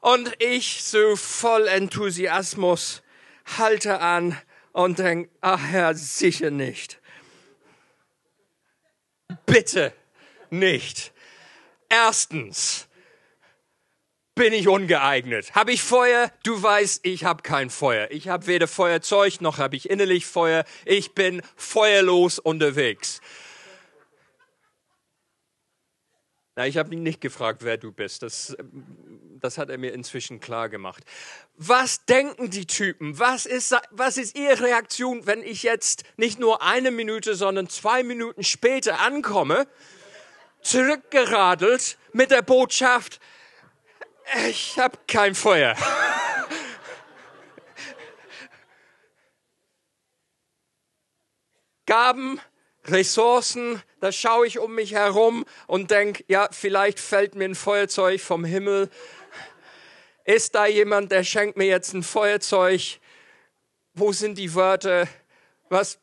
[0.00, 3.02] Und ich, so voll Enthusiasmus,
[3.58, 4.40] halte an
[4.72, 7.00] und denke, ach Herr, sicher nicht.
[9.48, 9.92] Bitte
[10.50, 11.12] nicht.
[11.88, 12.86] Erstens
[14.34, 15.54] bin ich ungeeignet.
[15.54, 16.30] Habe ich Feuer?
[16.44, 18.08] Du weißt, ich habe kein Feuer.
[18.10, 20.64] Ich habe weder Feuerzeug noch habe ich innerlich Feuer.
[20.84, 23.20] Ich bin feuerlos unterwegs.
[26.58, 28.24] Na, ich habe ihn nicht gefragt, wer du bist.
[28.24, 28.56] Das,
[29.38, 31.04] das hat er mir inzwischen klar gemacht.
[31.54, 33.16] Was denken die Typen?
[33.20, 38.02] Was ist, was ist ihre Reaktion, wenn ich jetzt nicht nur eine Minute, sondern zwei
[38.02, 39.68] Minuten später ankomme,
[40.60, 43.20] zurückgeradelt mit der Botschaft,
[44.48, 45.76] ich habe kein Feuer.
[51.86, 52.40] Gaben
[52.88, 58.20] Ressourcen, da schaue ich um mich herum und denke, ja, vielleicht fällt mir ein Feuerzeug
[58.20, 58.90] vom Himmel.
[60.24, 62.98] Ist da jemand, der schenkt mir jetzt ein Feuerzeug?
[63.94, 65.08] Wo sind die Wörter?
[65.70, 65.98] was?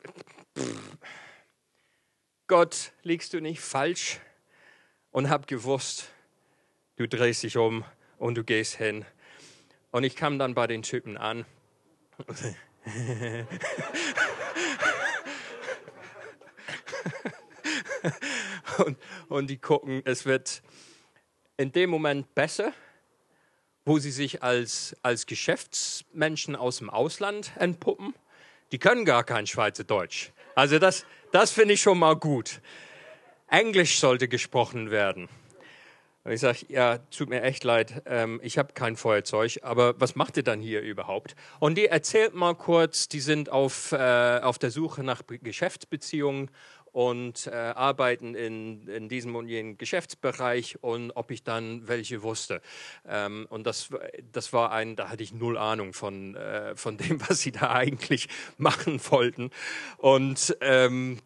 [2.47, 4.19] Gott, liegst du nicht falsch?
[5.11, 6.11] Und hab gewusst,
[6.97, 7.85] du drehst dich um
[8.17, 9.05] und du gehst hin.
[9.91, 11.45] Und ich kam dann bei den Typen an.
[18.79, 18.97] und,
[19.29, 20.61] und die gucken, es wird
[21.57, 22.73] in dem Moment besser,
[23.85, 28.13] wo sie sich als, als Geschäftsmenschen aus dem Ausland entpuppen.
[28.71, 30.31] Die können gar kein Schweizerdeutsch.
[30.55, 32.61] Also das, das finde ich schon mal gut.
[33.47, 35.29] Englisch sollte gesprochen werden.
[36.25, 40.15] Und ich sage, ja, tut mir echt leid, ähm, ich habe kein Feuerzeug, aber was
[40.15, 41.35] macht ihr dann hier überhaupt?
[41.59, 46.49] Und die erzählt mal kurz, die sind auf, äh, auf der Suche nach Geschäftsbeziehungen
[46.95, 52.62] und äh, arbeiten in, in diesem und jenem Geschäftsbereich und ob ich dann welche wusste.
[53.05, 53.89] Ähm, und das,
[54.31, 57.73] das war ein, da hatte ich null Ahnung von, äh, von dem, was sie da
[57.73, 59.51] eigentlich machen wollten.
[59.97, 61.19] Und ähm,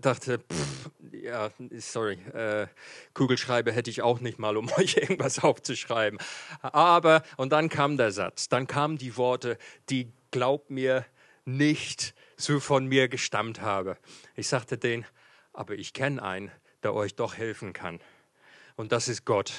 [0.00, 2.66] dachte, pff, ja, sorry, äh,
[3.14, 6.18] Kugelschreiber hätte ich auch nicht mal, um euch irgendwas aufzuschreiben.
[6.62, 9.56] Aber, und dann kam der Satz, dann kamen die Worte,
[9.88, 11.06] die glaubt mir
[11.44, 13.96] nicht so von mir gestammt habe.
[14.34, 15.06] Ich sagte denen,
[15.52, 16.50] aber ich kenne einen,
[16.82, 18.00] der euch doch helfen kann.
[18.76, 19.52] Und das ist Gott.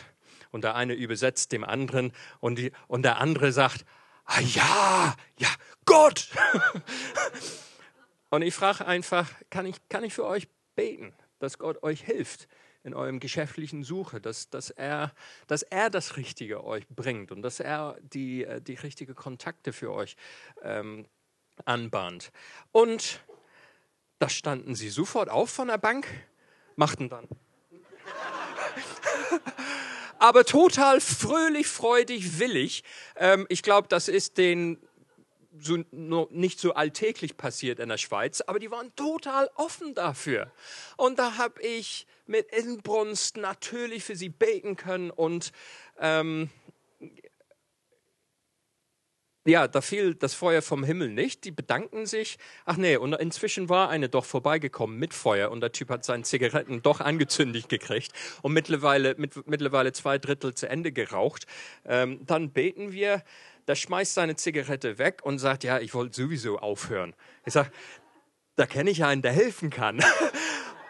[0.52, 3.86] Und der eine übersetzt dem anderen und, die, und der andere sagt,
[4.26, 5.50] ah ja, ja,
[5.86, 6.30] Gott.
[8.30, 12.48] und ich frage einfach, kann ich, kann ich für euch beten, dass Gott euch hilft
[12.84, 15.13] in eurem geschäftlichen Suche, dass, dass, er,
[15.48, 19.91] dass er das Richtige euch bringt und dass er die, äh, die richtigen Kontakte für
[19.91, 20.17] euch
[20.62, 21.08] ähm,
[21.65, 22.31] anbahnt.
[22.71, 23.19] Und
[24.19, 26.07] da standen sie sofort auf von der Bank,
[26.75, 27.27] machten dann.
[30.19, 32.83] Aber total fröhlich, freudig, willig.
[33.15, 34.77] Ähm, ich glaube, das ist den
[35.59, 35.77] so,
[36.31, 40.51] nicht so alltäglich passiert in der Schweiz, aber die waren total offen dafür.
[40.97, 45.51] Und da habe ich mit Inbrunst natürlich für sie beten können und
[45.99, 46.49] ähm,
[49.45, 51.43] ja, da fiel das Feuer vom Himmel nicht.
[51.43, 52.38] Die bedanken sich.
[52.65, 56.23] Ach nee, und inzwischen war eine doch vorbeigekommen mit Feuer und der Typ hat seine
[56.23, 61.45] Zigaretten doch angezündigt gekriegt und mittlerweile, mit, mittlerweile zwei Drittel zu Ende geraucht.
[61.86, 63.23] Ähm, dann beten wir.
[63.67, 67.13] Der schmeißt seine Zigarette weg und sagt, ja, ich wollte sowieso aufhören.
[67.45, 67.71] Ich sage,
[68.58, 70.03] da kenne ich einen, der helfen kann.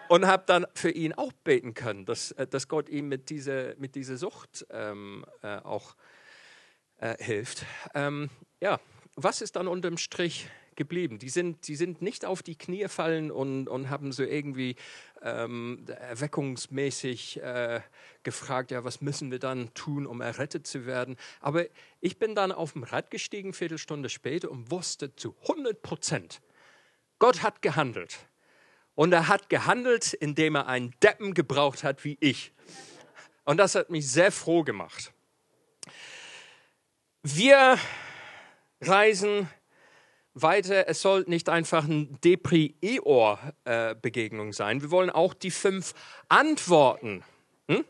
[0.09, 3.75] und habe dann für ihn auch beten können, dass, äh, dass Gott ihm mit dieser,
[3.77, 5.95] mit dieser Sucht ähm, äh, auch
[6.97, 7.65] äh, hilft.
[7.93, 8.29] Ähm,
[8.59, 8.79] ja,
[9.15, 11.19] was ist dann unterm Strich geblieben?
[11.19, 14.75] Die sind, die sind nicht auf die Knie fallen und, und haben so irgendwie
[15.21, 17.81] ähm, erweckungsmäßig äh,
[18.23, 21.15] gefragt, ja, was müssen wir dann tun, um errettet zu werden?
[21.39, 21.65] Aber
[22.01, 26.41] ich bin dann auf dem Rad gestiegen, Viertelstunde später, und wusste zu 100 Prozent,
[27.19, 28.17] Gott hat gehandelt.
[28.95, 32.51] Und er hat gehandelt, indem er einen Deppen gebraucht hat wie ich.
[33.43, 35.12] Und das hat mich sehr froh gemacht.
[37.25, 37.79] Wir
[38.81, 39.49] reisen
[40.33, 40.89] weiter.
[40.89, 44.81] Es soll nicht einfach eine Depri-Eor-Begegnung sein.
[44.81, 45.93] Wir wollen auch die fünf
[46.27, 47.23] Antworten.
[47.69, 47.85] Hm?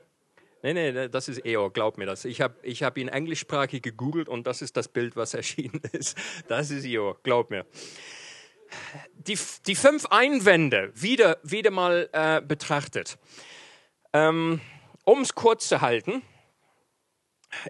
[0.62, 2.26] Nee, nee, das ist Eor, glaub mir das.
[2.26, 6.16] Ich habe ich hab ihn englischsprachig gegoogelt und das ist das Bild, was erschienen ist.
[6.48, 7.66] Das ist Eor, glaub mir.
[9.14, 13.18] Die, die fünf Einwände wieder, wieder mal äh, betrachtet.
[14.14, 14.62] Ähm,
[15.06, 16.22] um es kurz zu halten,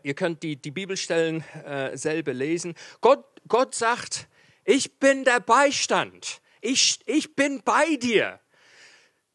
[0.03, 2.75] Ihr könnt die, die Bibelstellen äh, selber lesen.
[3.01, 4.27] Gott, Gott sagt,
[4.65, 6.41] ich bin der Beistand.
[6.61, 8.39] Ich, ich bin bei dir.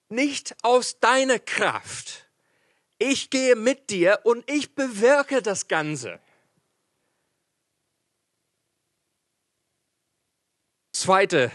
[0.09, 2.29] Nicht aus deiner Kraft.
[2.99, 6.19] Ich gehe mit dir und ich bewirke das Ganze.
[10.93, 11.53] Zweite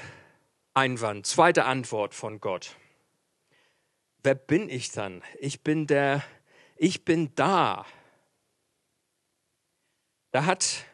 [0.73, 2.77] Einwand, zweite Antwort von Gott.
[4.23, 5.21] Wer bin ich dann?
[5.39, 6.23] Ich bin der,
[6.77, 7.85] ich bin da.
[10.33, 10.87] Da hat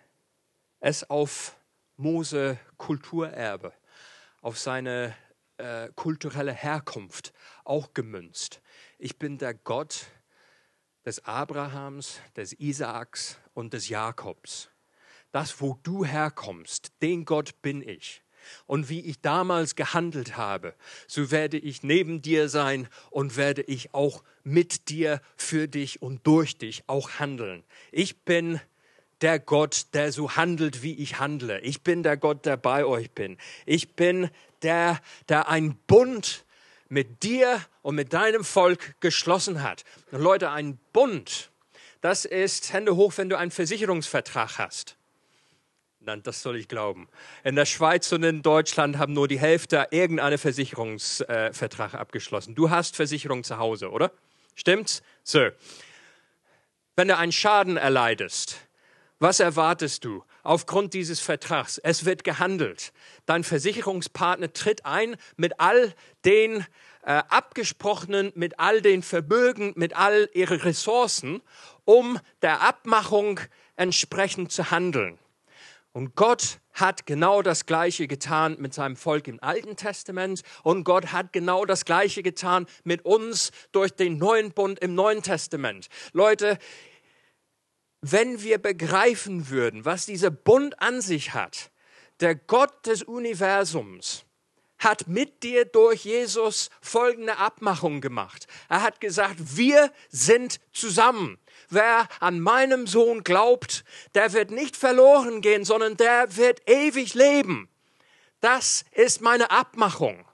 [0.81, 1.55] es auf
[1.95, 3.71] Mose Kulturerbe,
[4.41, 5.15] auf seine
[5.55, 7.31] äh, kulturelle Herkunft
[7.63, 8.61] auch gemünzt.
[8.97, 10.07] Ich bin der Gott
[11.05, 14.71] des Abrahams, des Isaaks und des Jakobs.
[15.31, 18.21] Das, wo du herkommst, den Gott bin ich.
[18.65, 20.75] Und wie ich damals gehandelt habe,
[21.07, 26.27] so werde ich neben dir sein und werde ich auch mit dir, für dich und
[26.27, 27.63] durch dich auch handeln.
[27.93, 28.59] Ich bin
[29.21, 31.59] der Gott, der so handelt, wie ich handle.
[31.61, 33.37] Ich bin der Gott, der bei euch bin.
[33.65, 34.29] Ich bin
[34.61, 36.45] der, der ein Bund
[36.87, 39.83] mit dir und mit deinem Volk geschlossen hat.
[40.11, 41.51] Und Leute, ein Bund,
[42.01, 44.95] das ist Hände hoch, wenn du einen Versicherungsvertrag hast.
[46.01, 47.09] Nein, das soll ich glauben.
[47.43, 52.55] In der Schweiz und in Deutschland haben nur die Hälfte irgendeinen Versicherungsvertrag äh, abgeschlossen.
[52.55, 54.11] Du hast Versicherung zu Hause, oder?
[54.55, 55.03] Stimmt's?
[55.23, 55.49] So.
[56.95, 58.59] Wenn du einen Schaden erleidest,
[59.19, 61.77] was erwartest du aufgrund dieses Vertrags?
[61.77, 62.93] Es wird gehandelt.
[63.25, 65.93] Dein Versicherungspartner tritt ein mit all
[66.23, 66.65] den
[67.03, 71.41] äh, abgesprochenen, mit all den Vermögen, mit all ihren Ressourcen,
[71.83, 73.41] um der Abmachung
[73.75, 75.19] entsprechend zu handeln.
[75.91, 81.11] Und Gott hat genau das Gleiche getan mit seinem Volk im Alten Testament und Gott
[81.11, 85.89] hat genau das Gleiche getan mit uns durch den neuen Bund im Neuen Testament.
[86.13, 86.57] Leute,
[88.01, 91.71] wenn wir begreifen würden, was dieser Bund an sich hat,
[92.19, 94.25] der Gott des Universums
[94.79, 98.47] hat mit dir durch Jesus folgende Abmachung gemacht.
[98.69, 101.37] Er hat gesagt, wir sind zusammen.
[101.69, 103.83] Wer an meinem Sohn glaubt,
[104.15, 107.69] der wird nicht verloren gehen, sondern der wird ewig leben.
[108.39, 110.25] Das ist meine Abmachung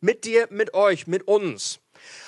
[0.00, 1.80] mit dir, mit euch, mit uns.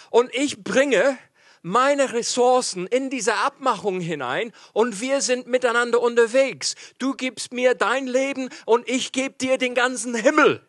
[0.08, 1.18] Und ich bringe
[1.62, 6.74] meine Ressourcen in diese Abmachung hinein und wir sind miteinander unterwegs.
[6.98, 10.66] Du gibst mir dein Leben und ich gebe dir den ganzen Himmel.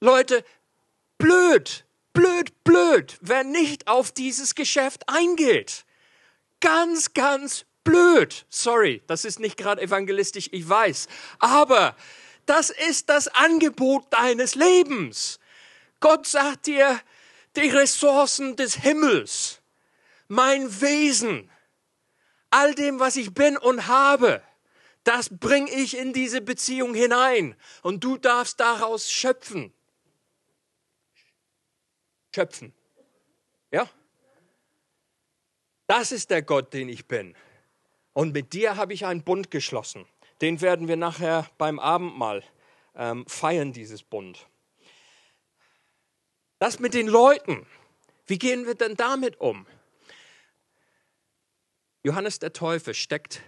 [0.00, 0.44] Leute,
[1.18, 5.84] blöd, blöd, blöd, wer nicht auf dieses Geschäft eingeht.
[6.60, 8.46] Ganz, ganz blöd.
[8.48, 11.08] Sorry, das ist nicht gerade evangelistisch, ich weiß.
[11.38, 11.96] Aber
[12.46, 15.38] das ist das Angebot deines Lebens.
[16.00, 17.00] Gott sagt dir,
[17.56, 19.60] die Ressourcen des Himmels,
[20.28, 21.50] mein Wesen,
[22.50, 24.42] all dem, was ich bin und habe,
[25.04, 29.72] das bringe ich in diese Beziehung hinein und du darfst daraus schöpfen.
[32.34, 32.72] Schöpfen.
[33.70, 33.88] Ja?
[35.86, 37.36] Das ist der Gott, den ich bin.
[38.12, 40.06] Und mit dir habe ich einen Bund geschlossen.
[40.40, 42.44] Den werden wir nachher beim Abendmahl
[42.94, 44.46] ähm, feiern, dieses Bund.
[46.62, 47.66] Das mit den Leuten,
[48.26, 49.66] wie gehen wir denn damit um?
[52.04, 53.42] Johannes der Täufer steckt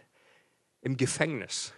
[0.81, 1.73] im Gefängnis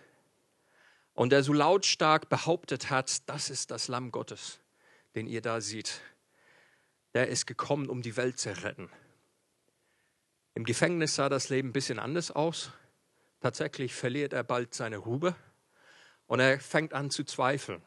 [1.12, 4.60] und der so lautstark behauptet hat, das ist das Lamm Gottes,
[5.14, 6.00] den ihr da seht.
[7.12, 8.90] Der ist gekommen, um die Welt zu retten.
[10.54, 12.70] Im Gefängnis sah das Leben ein bisschen anders aus.
[13.40, 15.36] Tatsächlich verliert er bald seine Ruhe
[16.28, 17.82] und er fängt an zu zweifeln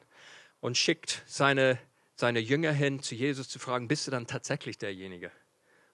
[0.60, 1.80] und schickt seine
[2.20, 5.32] seine Jünger hin, zu Jesus zu fragen, bist du dann tatsächlich derjenige?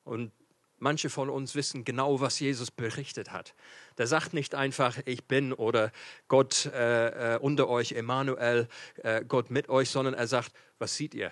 [0.03, 0.31] Und
[0.79, 3.53] manche von uns wissen genau, was Jesus berichtet hat.
[3.99, 5.91] Der sagt nicht einfach, ich bin oder
[6.27, 8.67] Gott äh, äh, unter euch, Emmanuel,
[9.03, 11.31] äh, Gott mit euch, sondern er sagt, was seht ihr?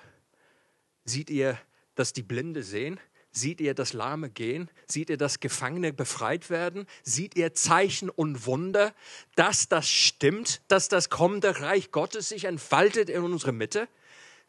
[1.06, 1.58] Seht ihr,
[1.96, 3.00] dass die Blinde sehen?
[3.32, 4.70] Seht ihr das Lahme gehen?
[4.86, 6.86] Seht ihr, dass Gefangene befreit werden?
[7.02, 8.94] Seht ihr Zeichen und Wunder,
[9.36, 13.88] dass das stimmt, dass das kommende Reich Gottes sich entfaltet in unserer Mitte?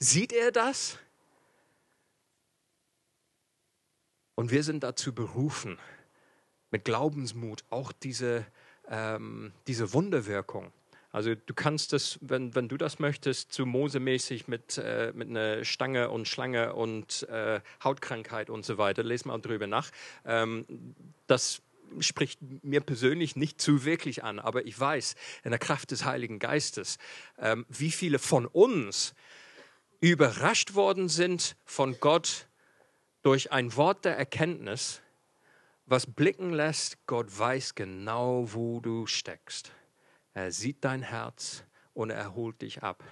[0.05, 0.98] Sieht er das?
[4.34, 5.78] Und wir sind dazu berufen,
[6.70, 8.44] mit Glaubensmut auch diese,
[8.86, 10.74] ähm, diese Wunderwirkung.
[11.11, 15.64] Also du kannst das, wenn, wenn du das möchtest, zu Mose-mäßig mit, äh, mit einer
[15.64, 19.90] Stange und Schlange und äh, Hautkrankheit und so weiter, lesen mal drüber nach.
[20.26, 20.66] Ähm,
[21.28, 21.62] das
[22.00, 26.40] spricht mir persönlich nicht zu wirklich an, aber ich weiß in der Kraft des Heiligen
[26.40, 26.98] Geistes,
[27.38, 29.14] ähm, wie viele von uns
[30.11, 32.48] überrascht worden sind von Gott
[33.22, 35.00] durch ein Wort der Erkenntnis,
[35.86, 39.72] was blicken lässt, Gott weiß genau, wo du steckst.
[40.34, 43.05] Er sieht dein Herz und er holt dich ab.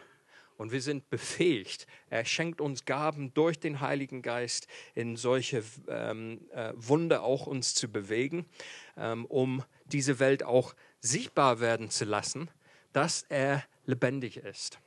[0.59, 1.87] Und wir sind befähigt.
[2.11, 7.75] Er schenkt uns Gaben durch den Heiligen Geist, in solche ähm, äh, Wunder auch uns
[7.75, 8.47] zu bewegen,
[8.97, 12.51] ähm, um diese Welt auch sichtbar werden zu lassen,
[12.93, 14.79] dass er lebendig ist.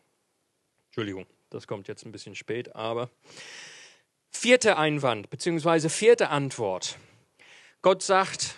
[0.87, 1.25] Entschuldigung.
[1.49, 3.09] Das kommt jetzt ein bisschen spät, aber
[4.31, 6.97] vierter Einwand beziehungsweise vierte Antwort.
[7.81, 8.55] Gott sagt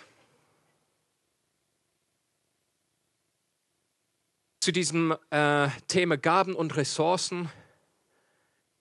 [4.60, 7.50] zu diesem äh, Thema Gaben und Ressourcen,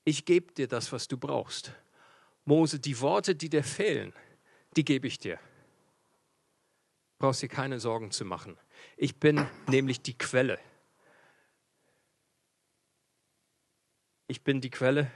[0.04, 1.74] ich gebe dir das, was du brauchst.
[2.46, 4.14] Mose, die Worte, die dir fehlen,
[4.78, 5.38] die gebe ich dir.
[7.20, 8.58] Brauchst dir keine Sorgen zu machen.
[8.96, 10.60] Ich bin nämlich die Quelle.
[14.28, 15.10] Ich bin die Quelle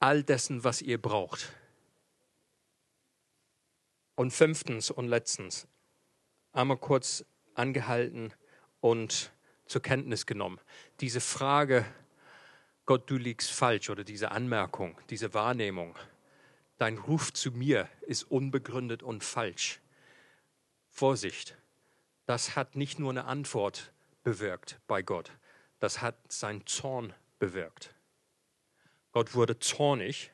[0.00, 1.52] all dessen, was ihr braucht.
[4.16, 5.66] Und fünftens und letztens,
[6.52, 7.24] einmal kurz
[7.54, 8.32] angehalten
[8.80, 9.32] und
[9.66, 10.60] zur Kenntnis genommen.
[11.00, 11.84] Diese Frage,
[12.86, 15.96] Gott, du liegst falsch oder diese Anmerkung, diese Wahrnehmung,
[16.78, 19.80] dein Ruf zu mir ist unbegründet und falsch.
[20.90, 21.56] Vorsicht,
[22.26, 23.92] das hat nicht nur eine Antwort
[24.22, 25.32] bewirkt bei Gott.
[25.80, 27.14] Das hat sein Zorn
[27.44, 27.94] bewirkt.
[29.12, 30.32] Gott wurde zornig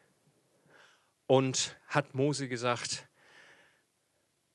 [1.27, 3.09] und hat Mose gesagt,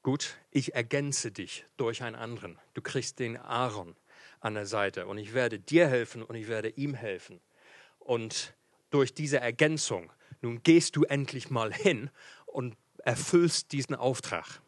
[0.03, 2.57] gut, ich ergänze dich durch einen anderen.
[2.73, 3.97] Du kriegst den Aaron
[4.39, 7.41] an der Seite und ich werde dir helfen und ich werde ihm helfen.
[7.99, 8.55] Und
[8.89, 12.09] durch diese Ergänzung, nun gehst du endlich mal hin
[12.45, 14.61] und erfüllst diesen Auftrag.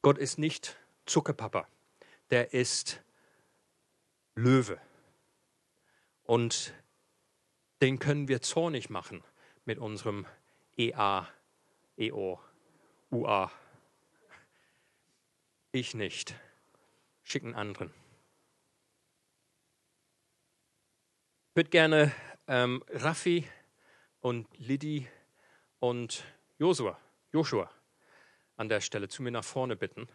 [0.00, 1.68] Gott ist nicht Zuckerpapa,
[2.30, 3.02] der ist
[4.34, 4.80] Löwe.
[6.24, 6.72] Und
[7.80, 9.22] den können wir zornig machen
[9.64, 10.26] mit unserem
[10.76, 11.26] EA,
[11.96, 12.40] EO,
[13.10, 13.50] UA.
[15.72, 16.34] Ich nicht.
[17.22, 17.92] Schicken anderen.
[21.50, 22.12] Ich würde gerne
[22.46, 23.46] ähm, Raffi
[24.20, 25.06] und Lidi
[25.80, 26.24] und
[26.58, 26.98] Joshua,
[27.32, 27.70] Joshua
[28.56, 30.08] an der Stelle zu mir nach vorne bitten.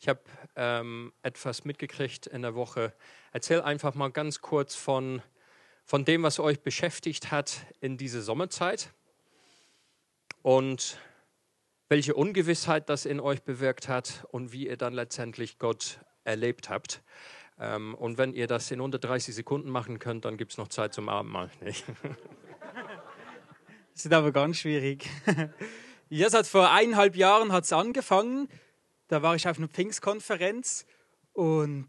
[0.00, 0.20] Ich habe
[0.56, 2.94] ähm, etwas mitgekriegt in der Woche.
[3.32, 5.22] Erzähl einfach mal ganz kurz von,
[5.88, 8.92] von dem, was euch beschäftigt hat in dieser Sommerzeit
[10.42, 10.98] und
[11.88, 17.02] welche Ungewissheit das in euch bewirkt hat und wie ihr dann letztendlich Gott erlebt habt.
[17.58, 20.68] Ähm, und wenn ihr das in unter 30 Sekunden machen könnt, dann gibt es noch
[20.68, 21.50] Zeit zum Abendmahl.
[21.62, 21.80] das
[23.94, 25.08] ist aber ganz schwierig.
[26.10, 28.50] Ja, es hat vor eineinhalb Jahren hat's angefangen.
[29.08, 30.86] Da war ich auf einer Pfingstkonferenz
[31.32, 31.88] und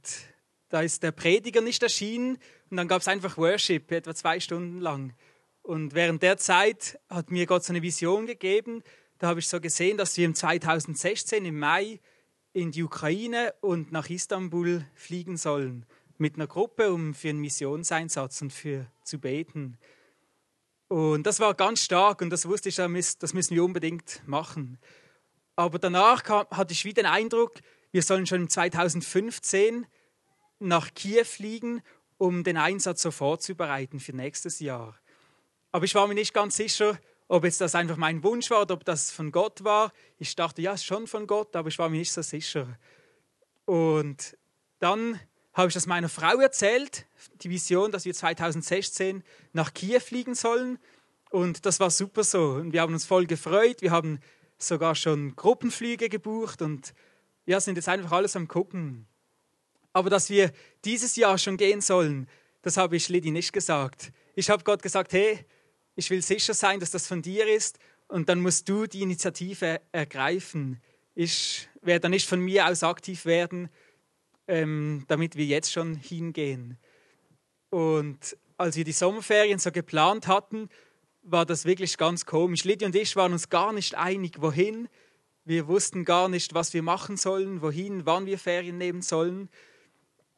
[0.69, 2.37] da ist der Prediger nicht erschienen
[2.69, 5.13] und dann gab es einfach Worship, etwa zwei Stunden lang.
[5.61, 8.83] Und während der Zeit hat mir Gott so eine Vision gegeben.
[9.17, 11.99] Da habe ich so gesehen, dass wir im 2016 im Mai
[12.53, 15.85] in die Ukraine und nach Istanbul fliegen sollen
[16.17, 19.77] mit einer Gruppe, um für einen Missionseinsatz und für zu beten.
[20.87, 24.79] Und das war ganz stark und das wusste ich, das müssen wir unbedingt machen.
[25.55, 27.59] Aber danach kam, hatte ich wieder den Eindruck,
[27.91, 29.85] wir sollen schon 2015
[30.59, 31.81] nach Kiew fliegen,
[32.17, 34.97] um den Einsatz so vorzubereiten für nächstes Jahr.
[35.71, 38.73] Aber ich war mir nicht ganz sicher, ob jetzt das einfach mein Wunsch war oder
[38.73, 39.93] ob das von Gott war.
[40.17, 42.77] Ich dachte, ja, ist schon von Gott, aber ich war mir nicht so sicher.
[43.65, 44.35] Und
[44.79, 45.19] dann
[45.53, 47.05] habe ich das meiner Frau erzählt,
[47.41, 50.79] die Vision, dass wir 2016 nach Kiew fliegen sollen.
[51.29, 52.53] Und das war super so.
[52.53, 53.81] Und wir haben uns voll gefreut.
[53.81, 54.19] Wir haben
[54.57, 56.93] sogar schon Gruppenflüge gebucht und
[57.45, 59.07] ja, sind jetzt einfach alles am Gucken.
[59.93, 60.51] Aber dass wir
[60.85, 62.27] dieses Jahr schon gehen sollen,
[62.61, 64.11] das habe ich Lidi nicht gesagt.
[64.35, 65.45] Ich habe Gott gesagt, hey,
[65.95, 69.81] ich will sicher sein, dass das von dir ist und dann musst du die Initiative
[69.91, 70.81] ergreifen.
[71.15, 73.69] Ich werde nicht von mir aus aktiv werden,
[74.47, 76.77] ähm, damit wir jetzt schon hingehen.
[77.69, 80.69] Und als wir die Sommerferien so geplant hatten,
[81.21, 82.63] war das wirklich ganz komisch.
[82.63, 84.89] Lydia und ich waren uns gar nicht einig, wohin.
[85.45, 89.49] Wir wussten gar nicht, was wir machen sollen, wohin, wann wir Ferien nehmen sollen.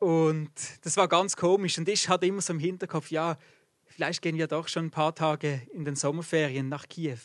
[0.01, 1.77] Und das war ganz komisch.
[1.77, 3.37] Und ich hatte immer so im Hinterkopf, ja,
[3.85, 7.19] vielleicht gehen wir doch schon ein paar Tage in den Sommerferien nach Kiew.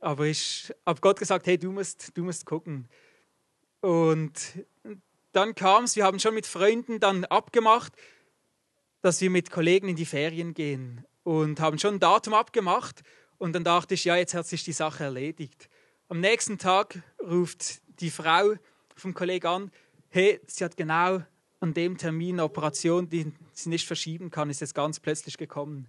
[0.00, 2.88] Aber ich habe Gott gesagt, hey, du musst, du musst gucken.
[3.82, 4.32] Und
[5.30, 7.92] dann kam es, wir haben schon mit Freunden dann abgemacht,
[9.00, 13.02] dass wir mit Kollegen in die Ferien gehen und haben schon ein Datum abgemacht.
[13.38, 15.70] Und dann dachte ich, ja, jetzt hat sich die Sache erledigt.
[16.08, 18.54] Am nächsten Tag ruft die Frau
[18.96, 19.70] vom Kollegen an,
[20.08, 21.22] hey, sie hat genau
[21.60, 25.88] an dem Termin eine Operation, die sie nicht verschieben kann, ist jetzt ganz plötzlich gekommen.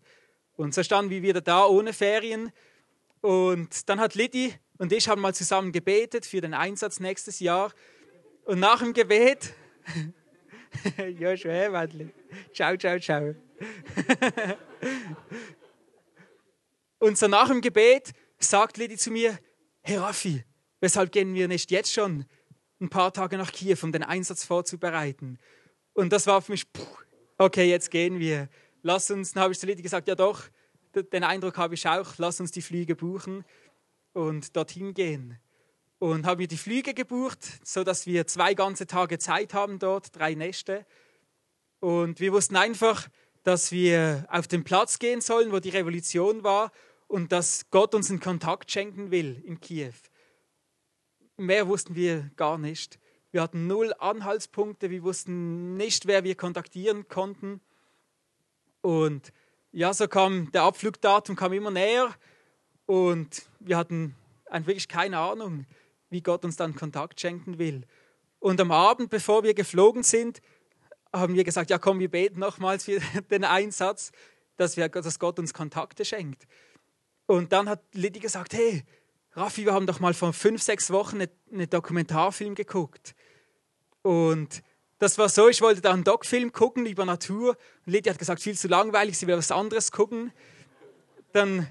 [0.56, 2.52] Und so standen wir wieder da ohne Ferien.
[3.22, 7.72] Und dann hat Liddy und ich haben mal zusammen gebetet für den Einsatz nächstes Jahr.
[8.46, 9.54] Und nach dem Gebet,
[10.96, 12.10] hey, Madli.
[12.54, 13.36] Ciao, ciao, ciao.
[17.00, 19.38] und so nach dem Gebet sagt Lidi zu mir,
[19.82, 20.44] hey Raffi,
[20.80, 22.26] weshalb gehen wir nicht jetzt schon
[22.80, 25.38] ein paar Tage nach Kiew, um den Einsatz vorzubereiten?
[25.94, 26.66] Und das war für mich,
[27.38, 28.50] okay, jetzt gehen wir.
[28.82, 30.44] Lass uns, dann habe ich zu Lidi gesagt, ja doch,
[30.96, 33.46] den Eindruck habe ich auch, lass uns die Flüge buchen
[34.14, 35.40] und dorthin gehen.
[36.00, 40.34] Und haben wir die Flüge gebucht, sodass wir zwei ganze Tage Zeit haben dort, drei
[40.34, 40.86] Nächte.
[41.80, 43.08] Und wir wussten einfach,
[43.44, 46.72] dass wir auf den Platz gehen sollen, wo die Revolution war
[47.08, 49.94] und dass Gott uns einen Kontakt schenken will in Kiew.
[51.38, 53.00] Mehr wussten wir gar nicht.
[53.32, 57.62] Wir hatten null Anhaltspunkte, wir wussten nicht, wer wir kontaktieren konnten.
[58.82, 59.32] Und
[59.72, 62.14] ja, so kam der Abflugdatum kam immer näher
[62.86, 64.16] und wir hatten
[64.52, 65.66] wirklich keine Ahnung,
[66.10, 67.86] wie Gott uns dann Kontakt schenken will.
[68.40, 70.42] Und am Abend, bevor wir geflogen sind,
[71.14, 73.00] haben wir gesagt, ja komm, wir beten nochmals für
[73.32, 74.12] den Einsatz,
[74.58, 76.48] dass, wir, dass Gott uns Kontakte schenkt.
[77.28, 78.84] Und dann hat Liddy gesagt, hey,
[79.34, 83.16] Raffi, wir haben doch mal vor fünf, sechs Wochen einen Dokumentarfilm geguckt.
[84.02, 84.64] Und
[85.00, 87.58] das war so, ich wollte da einen Doc-Film gucken über Natur.
[87.86, 90.32] Und Lydia hat gesagt, viel zu langweilig, sie will was anderes gucken.
[91.34, 91.68] Dann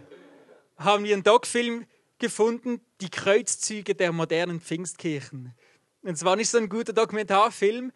[0.77, 1.87] haben wir einen Doc-Film
[2.19, 5.55] gefunden, die Kreuzzüge der modernen Pfingstkirchen.
[6.03, 7.93] Und es war nicht so ein guter Dokumentarfilm,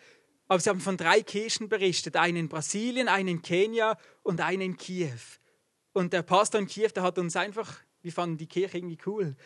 [0.48, 2.16] aber sie haben von drei Kirchen berichtet.
[2.16, 5.18] Eine in Brasilien, eine in Kenia und eine in Kiew.
[5.92, 9.36] Und der Pastor in Kiew, der hat uns einfach, wir fanden die Kirche irgendwie cool.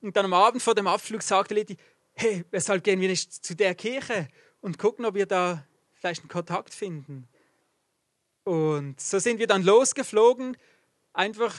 [0.00, 1.76] Und dann am Abend vor dem Abflug sagte Lady,
[2.18, 4.28] hey, weshalb gehen wir nicht zu der Kirche
[4.60, 5.64] und gucken, ob wir da
[5.94, 7.28] vielleicht einen Kontakt finden.
[8.44, 10.56] Und so sind wir dann losgeflogen,
[11.12, 11.54] einfach,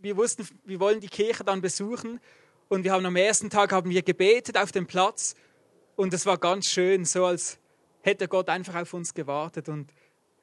[0.00, 2.20] wir wussten, wir wollen die Kirche dann besuchen
[2.68, 5.34] und wir haben am ersten Tag haben wir gebetet auf dem Platz
[5.96, 7.58] und es war ganz schön, so als
[8.02, 9.68] hätte Gott einfach auf uns gewartet.
[9.68, 9.92] Und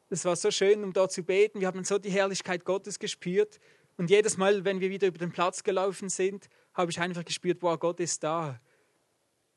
[0.10, 1.62] es war so schön, um dort zu beten.
[1.62, 3.60] Wir haben so die Herrlichkeit Gottes gespürt.
[3.98, 7.60] Und jedes Mal, wenn wir wieder über den Platz gelaufen sind, habe ich einfach gespürt,
[7.62, 8.60] wow, Gott ist da.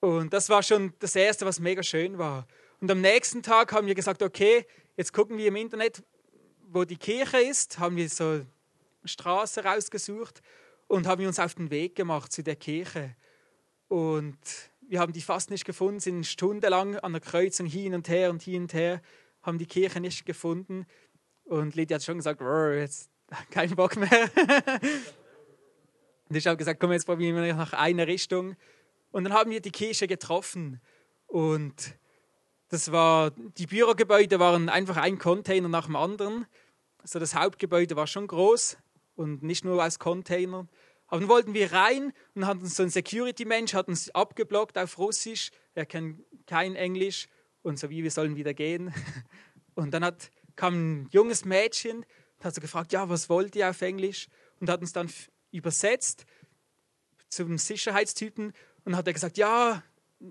[0.00, 2.46] Und das war schon das Erste, was mega schön war.
[2.80, 4.64] Und am nächsten Tag haben wir gesagt, okay,
[4.96, 6.02] jetzt gucken wir im Internet,
[6.70, 8.46] wo die Kirche ist, haben wir so eine
[9.04, 10.40] Straße rausgesucht
[10.86, 13.16] und haben uns auf den Weg gemacht zu der Kirche.
[13.88, 14.38] Und
[14.82, 18.42] wir haben die fast nicht gefunden, sind stundenlang an der Kreuzung hin und her und
[18.42, 19.02] hin und her,
[19.42, 20.86] haben die Kirche nicht gefunden.
[21.44, 23.10] Und Lydia hat schon gesagt, jetzt
[23.50, 24.08] kein Bock mehr.
[26.28, 28.56] und ich habe gesagt, komm, jetzt probieren wir nach einer Richtung.
[29.10, 30.80] Und dann haben wir die Kirche getroffen.
[31.26, 31.94] Und
[32.68, 36.46] das war, die Bürogebäude waren einfach ein Container nach dem anderen.
[36.98, 38.76] Also das Hauptgebäude war schon groß
[39.16, 40.68] und nicht nur als Container.
[41.06, 44.98] Aber dann wollten wir rein und hat uns so ein Security-Mensch hat uns abgeblockt auf
[44.98, 45.50] Russisch.
[45.74, 47.28] Er kennt kein Englisch
[47.62, 48.92] und so wie wir sollen wieder gehen.
[49.74, 53.70] Und dann hat, kam ein junges Mädchen und hat so gefragt, ja, was wollt ihr
[53.70, 54.26] auf Englisch?
[54.58, 55.08] Und hat uns dann
[55.52, 56.26] übersetzt
[57.28, 58.52] zum Sicherheitstypen
[58.88, 59.82] und hat er gesagt, ja,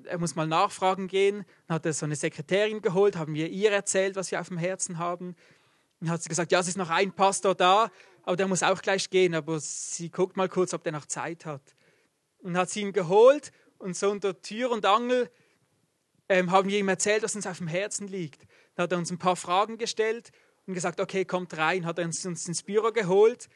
[0.05, 1.45] er muss mal nachfragen gehen.
[1.67, 4.57] Dann hat er so eine Sekretärin geholt, haben wir ihr erzählt, was wir auf dem
[4.57, 5.35] Herzen haben.
[5.99, 7.91] Dann hat sie gesagt, ja, es ist noch ein Pastor da,
[8.23, 11.45] aber der muss auch gleich gehen, aber sie guckt mal kurz, ob der noch Zeit
[11.45, 11.61] hat.
[12.39, 15.29] Und hat sie ihn geholt und so unter Tür und Angel
[16.29, 18.47] ähm, haben wir ihm erzählt, was uns auf dem Herzen liegt.
[18.73, 20.31] Dann hat er uns ein paar Fragen gestellt
[20.65, 23.49] und gesagt, okay, kommt rein, hat er uns, uns ins Büro geholt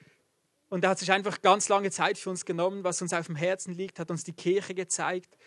[0.72, 3.36] und er hat sich einfach ganz lange Zeit für uns genommen, was uns auf dem
[3.36, 5.38] Herzen liegt, hat uns die Kirche gezeigt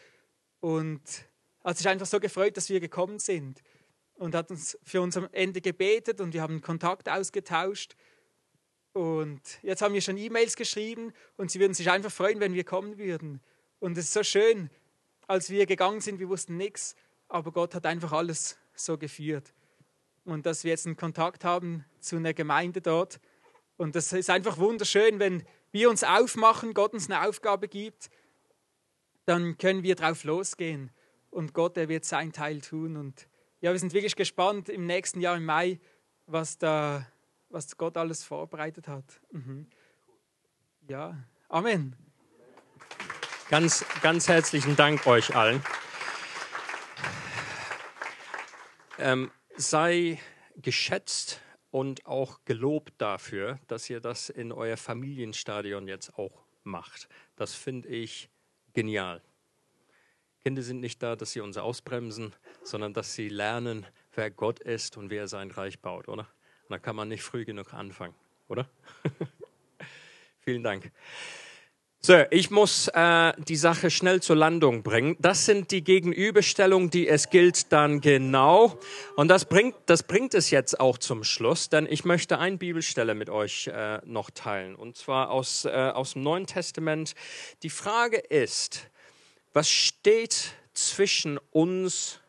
[0.60, 1.00] und
[1.64, 3.62] hat sich einfach so gefreut, dass wir gekommen sind
[4.16, 7.96] und hat uns für uns am Ende gebetet und wir haben Kontakt ausgetauscht
[8.92, 12.64] und jetzt haben wir schon E-Mails geschrieben und sie würden sich einfach freuen, wenn wir
[12.64, 13.40] kommen würden.
[13.80, 14.68] Und es ist so schön,
[15.26, 16.96] als wir gegangen sind, wir wussten nichts,
[17.28, 19.54] aber Gott hat einfach alles so geführt.
[20.26, 23.20] Und dass wir jetzt einen Kontakt haben zu einer Gemeinde dort.
[23.76, 28.10] Und das ist einfach wunderschön, wenn wir uns aufmachen, Gott uns eine Aufgabe gibt,
[29.26, 30.90] dann können wir drauf losgehen.
[31.30, 32.96] Und Gott, er wird sein Teil tun.
[32.96, 33.26] Und
[33.60, 35.80] ja, wir sind wirklich gespannt im nächsten Jahr im Mai,
[36.26, 37.06] was da
[37.48, 39.04] was Gott alles vorbereitet hat.
[39.30, 39.68] Mhm.
[40.88, 41.16] Ja,
[41.54, 41.94] Amen.
[43.48, 45.62] Ganz, ganz herzlichen Dank euch allen.
[48.98, 50.20] Ähm, sei
[50.56, 51.40] geschätzt
[51.74, 57.08] und auch gelobt dafür, dass ihr das in euer Familienstadion jetzt auch macht.
[57.34, 58.30] Das finde ich
[58.74, 59.20] genial.
[60.38, 64.96] Kinder sind nicht da, dass sie uns ausbremsen, sondern dass sie lernen, wer Gott ist
[64.96, 66.28] und wie er sein Reich baut, oder?
[66.68, 68.14] Da kann man nicht früh genug anfangen,
[68.46, 68.70] oder?
[70.44, 70.92] Vielen Dank.
[72.06, 75.16] So, ich muss äh, die Sache schnell zur Landung bringen.
[75.20, 78.78] Das sind die Gegenüberstellungen, die es gilt dann genau.
[79.16, 83.14] Und das bringt, das bringt es jetzt auch zum Schluss, denn ich möchte eine Bibelstelle
[83.14, 84.74] mit euch äh, noch teilen.
[84.76, 87.14] Und zwar aus, äh, aus dem Neuen Testament.
[87.62, 88.90] Die Frage ist,
[89.54, 92.20] was steht zwischen uns,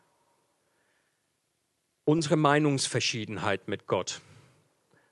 [2.06, 4.22] unsere Meinungsverschiedenheit mit Gott?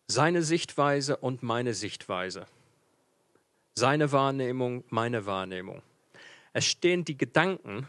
[0.06, 2.46] Seine Sichtweise und meine Sichtweise.
[3.76, 5.82] Seine Wahrnehmung, meine Wahrnehmung.
[6.52, 7.88] Es stehen die Gedanken,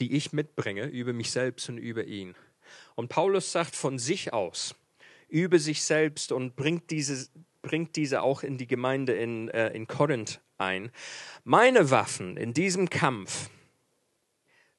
[0.00, 2.34] die ich mitbringe über mich selbst und über ihn.
[2.96, 4.74] Und Paulus sagt von sich aus,
[5.28, 7.28] über sich selbst und bringt diese,
[7.62, 10.90] bringt diese auch in die Gemeinde in, äh, in Korinth ein.
[11.44, 13.50] Meine Waffen in diesem Kampf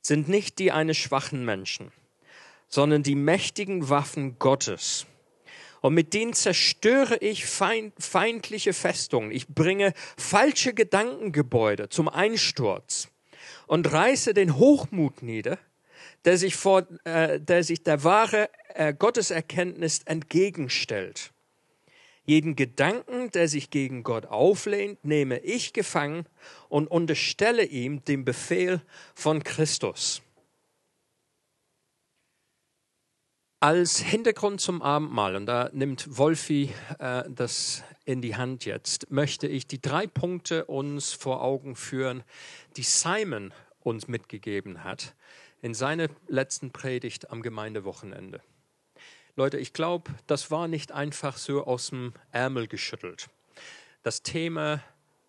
[0.02, 1.93] sind nicht die eines schwachen Menschen,
[2.68, 5.06] sondern die mächtigen Waffen Gottes
[5.86, 9.30] und mit denen zerstöre ich feind, feindliche Festungen.
[9.30, 13.10] Ich bringe falsche Gedankengebäude zum Einsturz
[13.68, 15.60] und reiße den Hochmut nieder,
[16.26, 21.30] der sich, vor, äh, der, sich der wahre äh, Gotteserkenntnis entgegenstellt.
[22.26, 26.26] Jeden Gedanken, der sich gegen Gott auflehnt, nehme ich gefangen
[26.68, 28.82] und unterstelle ihm den Befehl
[29.14, 30.24] von Christus.
[33.62, 39.47] Als Hintergrund zum Abendmahl, und da nimmt Wolfi äh, das in die Hand jetzt, möchte
[39.47, 42.24] ich die drei Punkte uns vor Augen führen,
[42.76, 45.16] die Simon uns mitgegeben hat
[45.62, 48.41] in seiner letzten Predigt am Gemeindewochenende.
[49.36, 53.30] Leute, ich glaube, das war nicht einfach so aus dem Ärmel geschüttelt.
[54.03, 54.84] Das Thema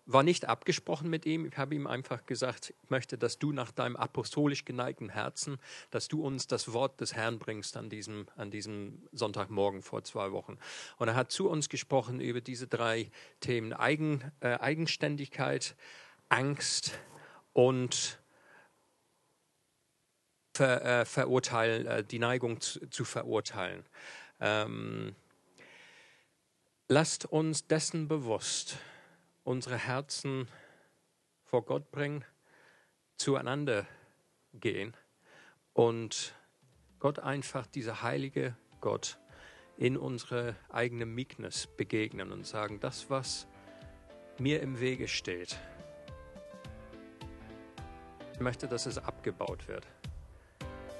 [0.07, 1.45] war nicht abgesprochen mit ihm.
[1.45, 5.59] Ich habe ihm einfach gesagt, ich möchte, dass du nach deinem apostolisch geneigten Herzen,
[5.91, 10.31] dass du uns das Wort des Herrn bringst an diesem, an diesem Sonntagmorgen vor zwei
[10.31, 10.57] Wochen.
[10.97, 15.75] Und er hat zu uns gesprochen über diese drei Themen Eigen, äh, Eigenständigkeit,
[16.29, 16.97] Angst
[17.51, 18.19] und
[20.53, 23.83] ver, äh, verurteilen, äh, die Neigung zu, zu verurteilen.
[24.39, 25.15] Ähm,
[26.87, 28.77] lasst uns dessen bewusst
[29.47, 30.49] unsere Herzen
[31.41, 32.25] vor Gott bringen,
[33.15, 33.87] zueinander
[34.53, 34.95] gehen
[35.71, 36.35] und
[36.99, 39.17] Gott einfach, dieser heilige Gott,
[39.77, 43.47] in unsere eigene Meekness begegnen und sagen, das, was
[44.37, 45.57] mir im Wege steht,
[48.33, 49.87] ich möchte, dass es abgebaut wird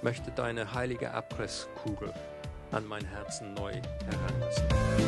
[0.03, 2.13] möchte deine heilige Abrisskugel
[2.71, 5.06] an mein Herzen neu heranlassen.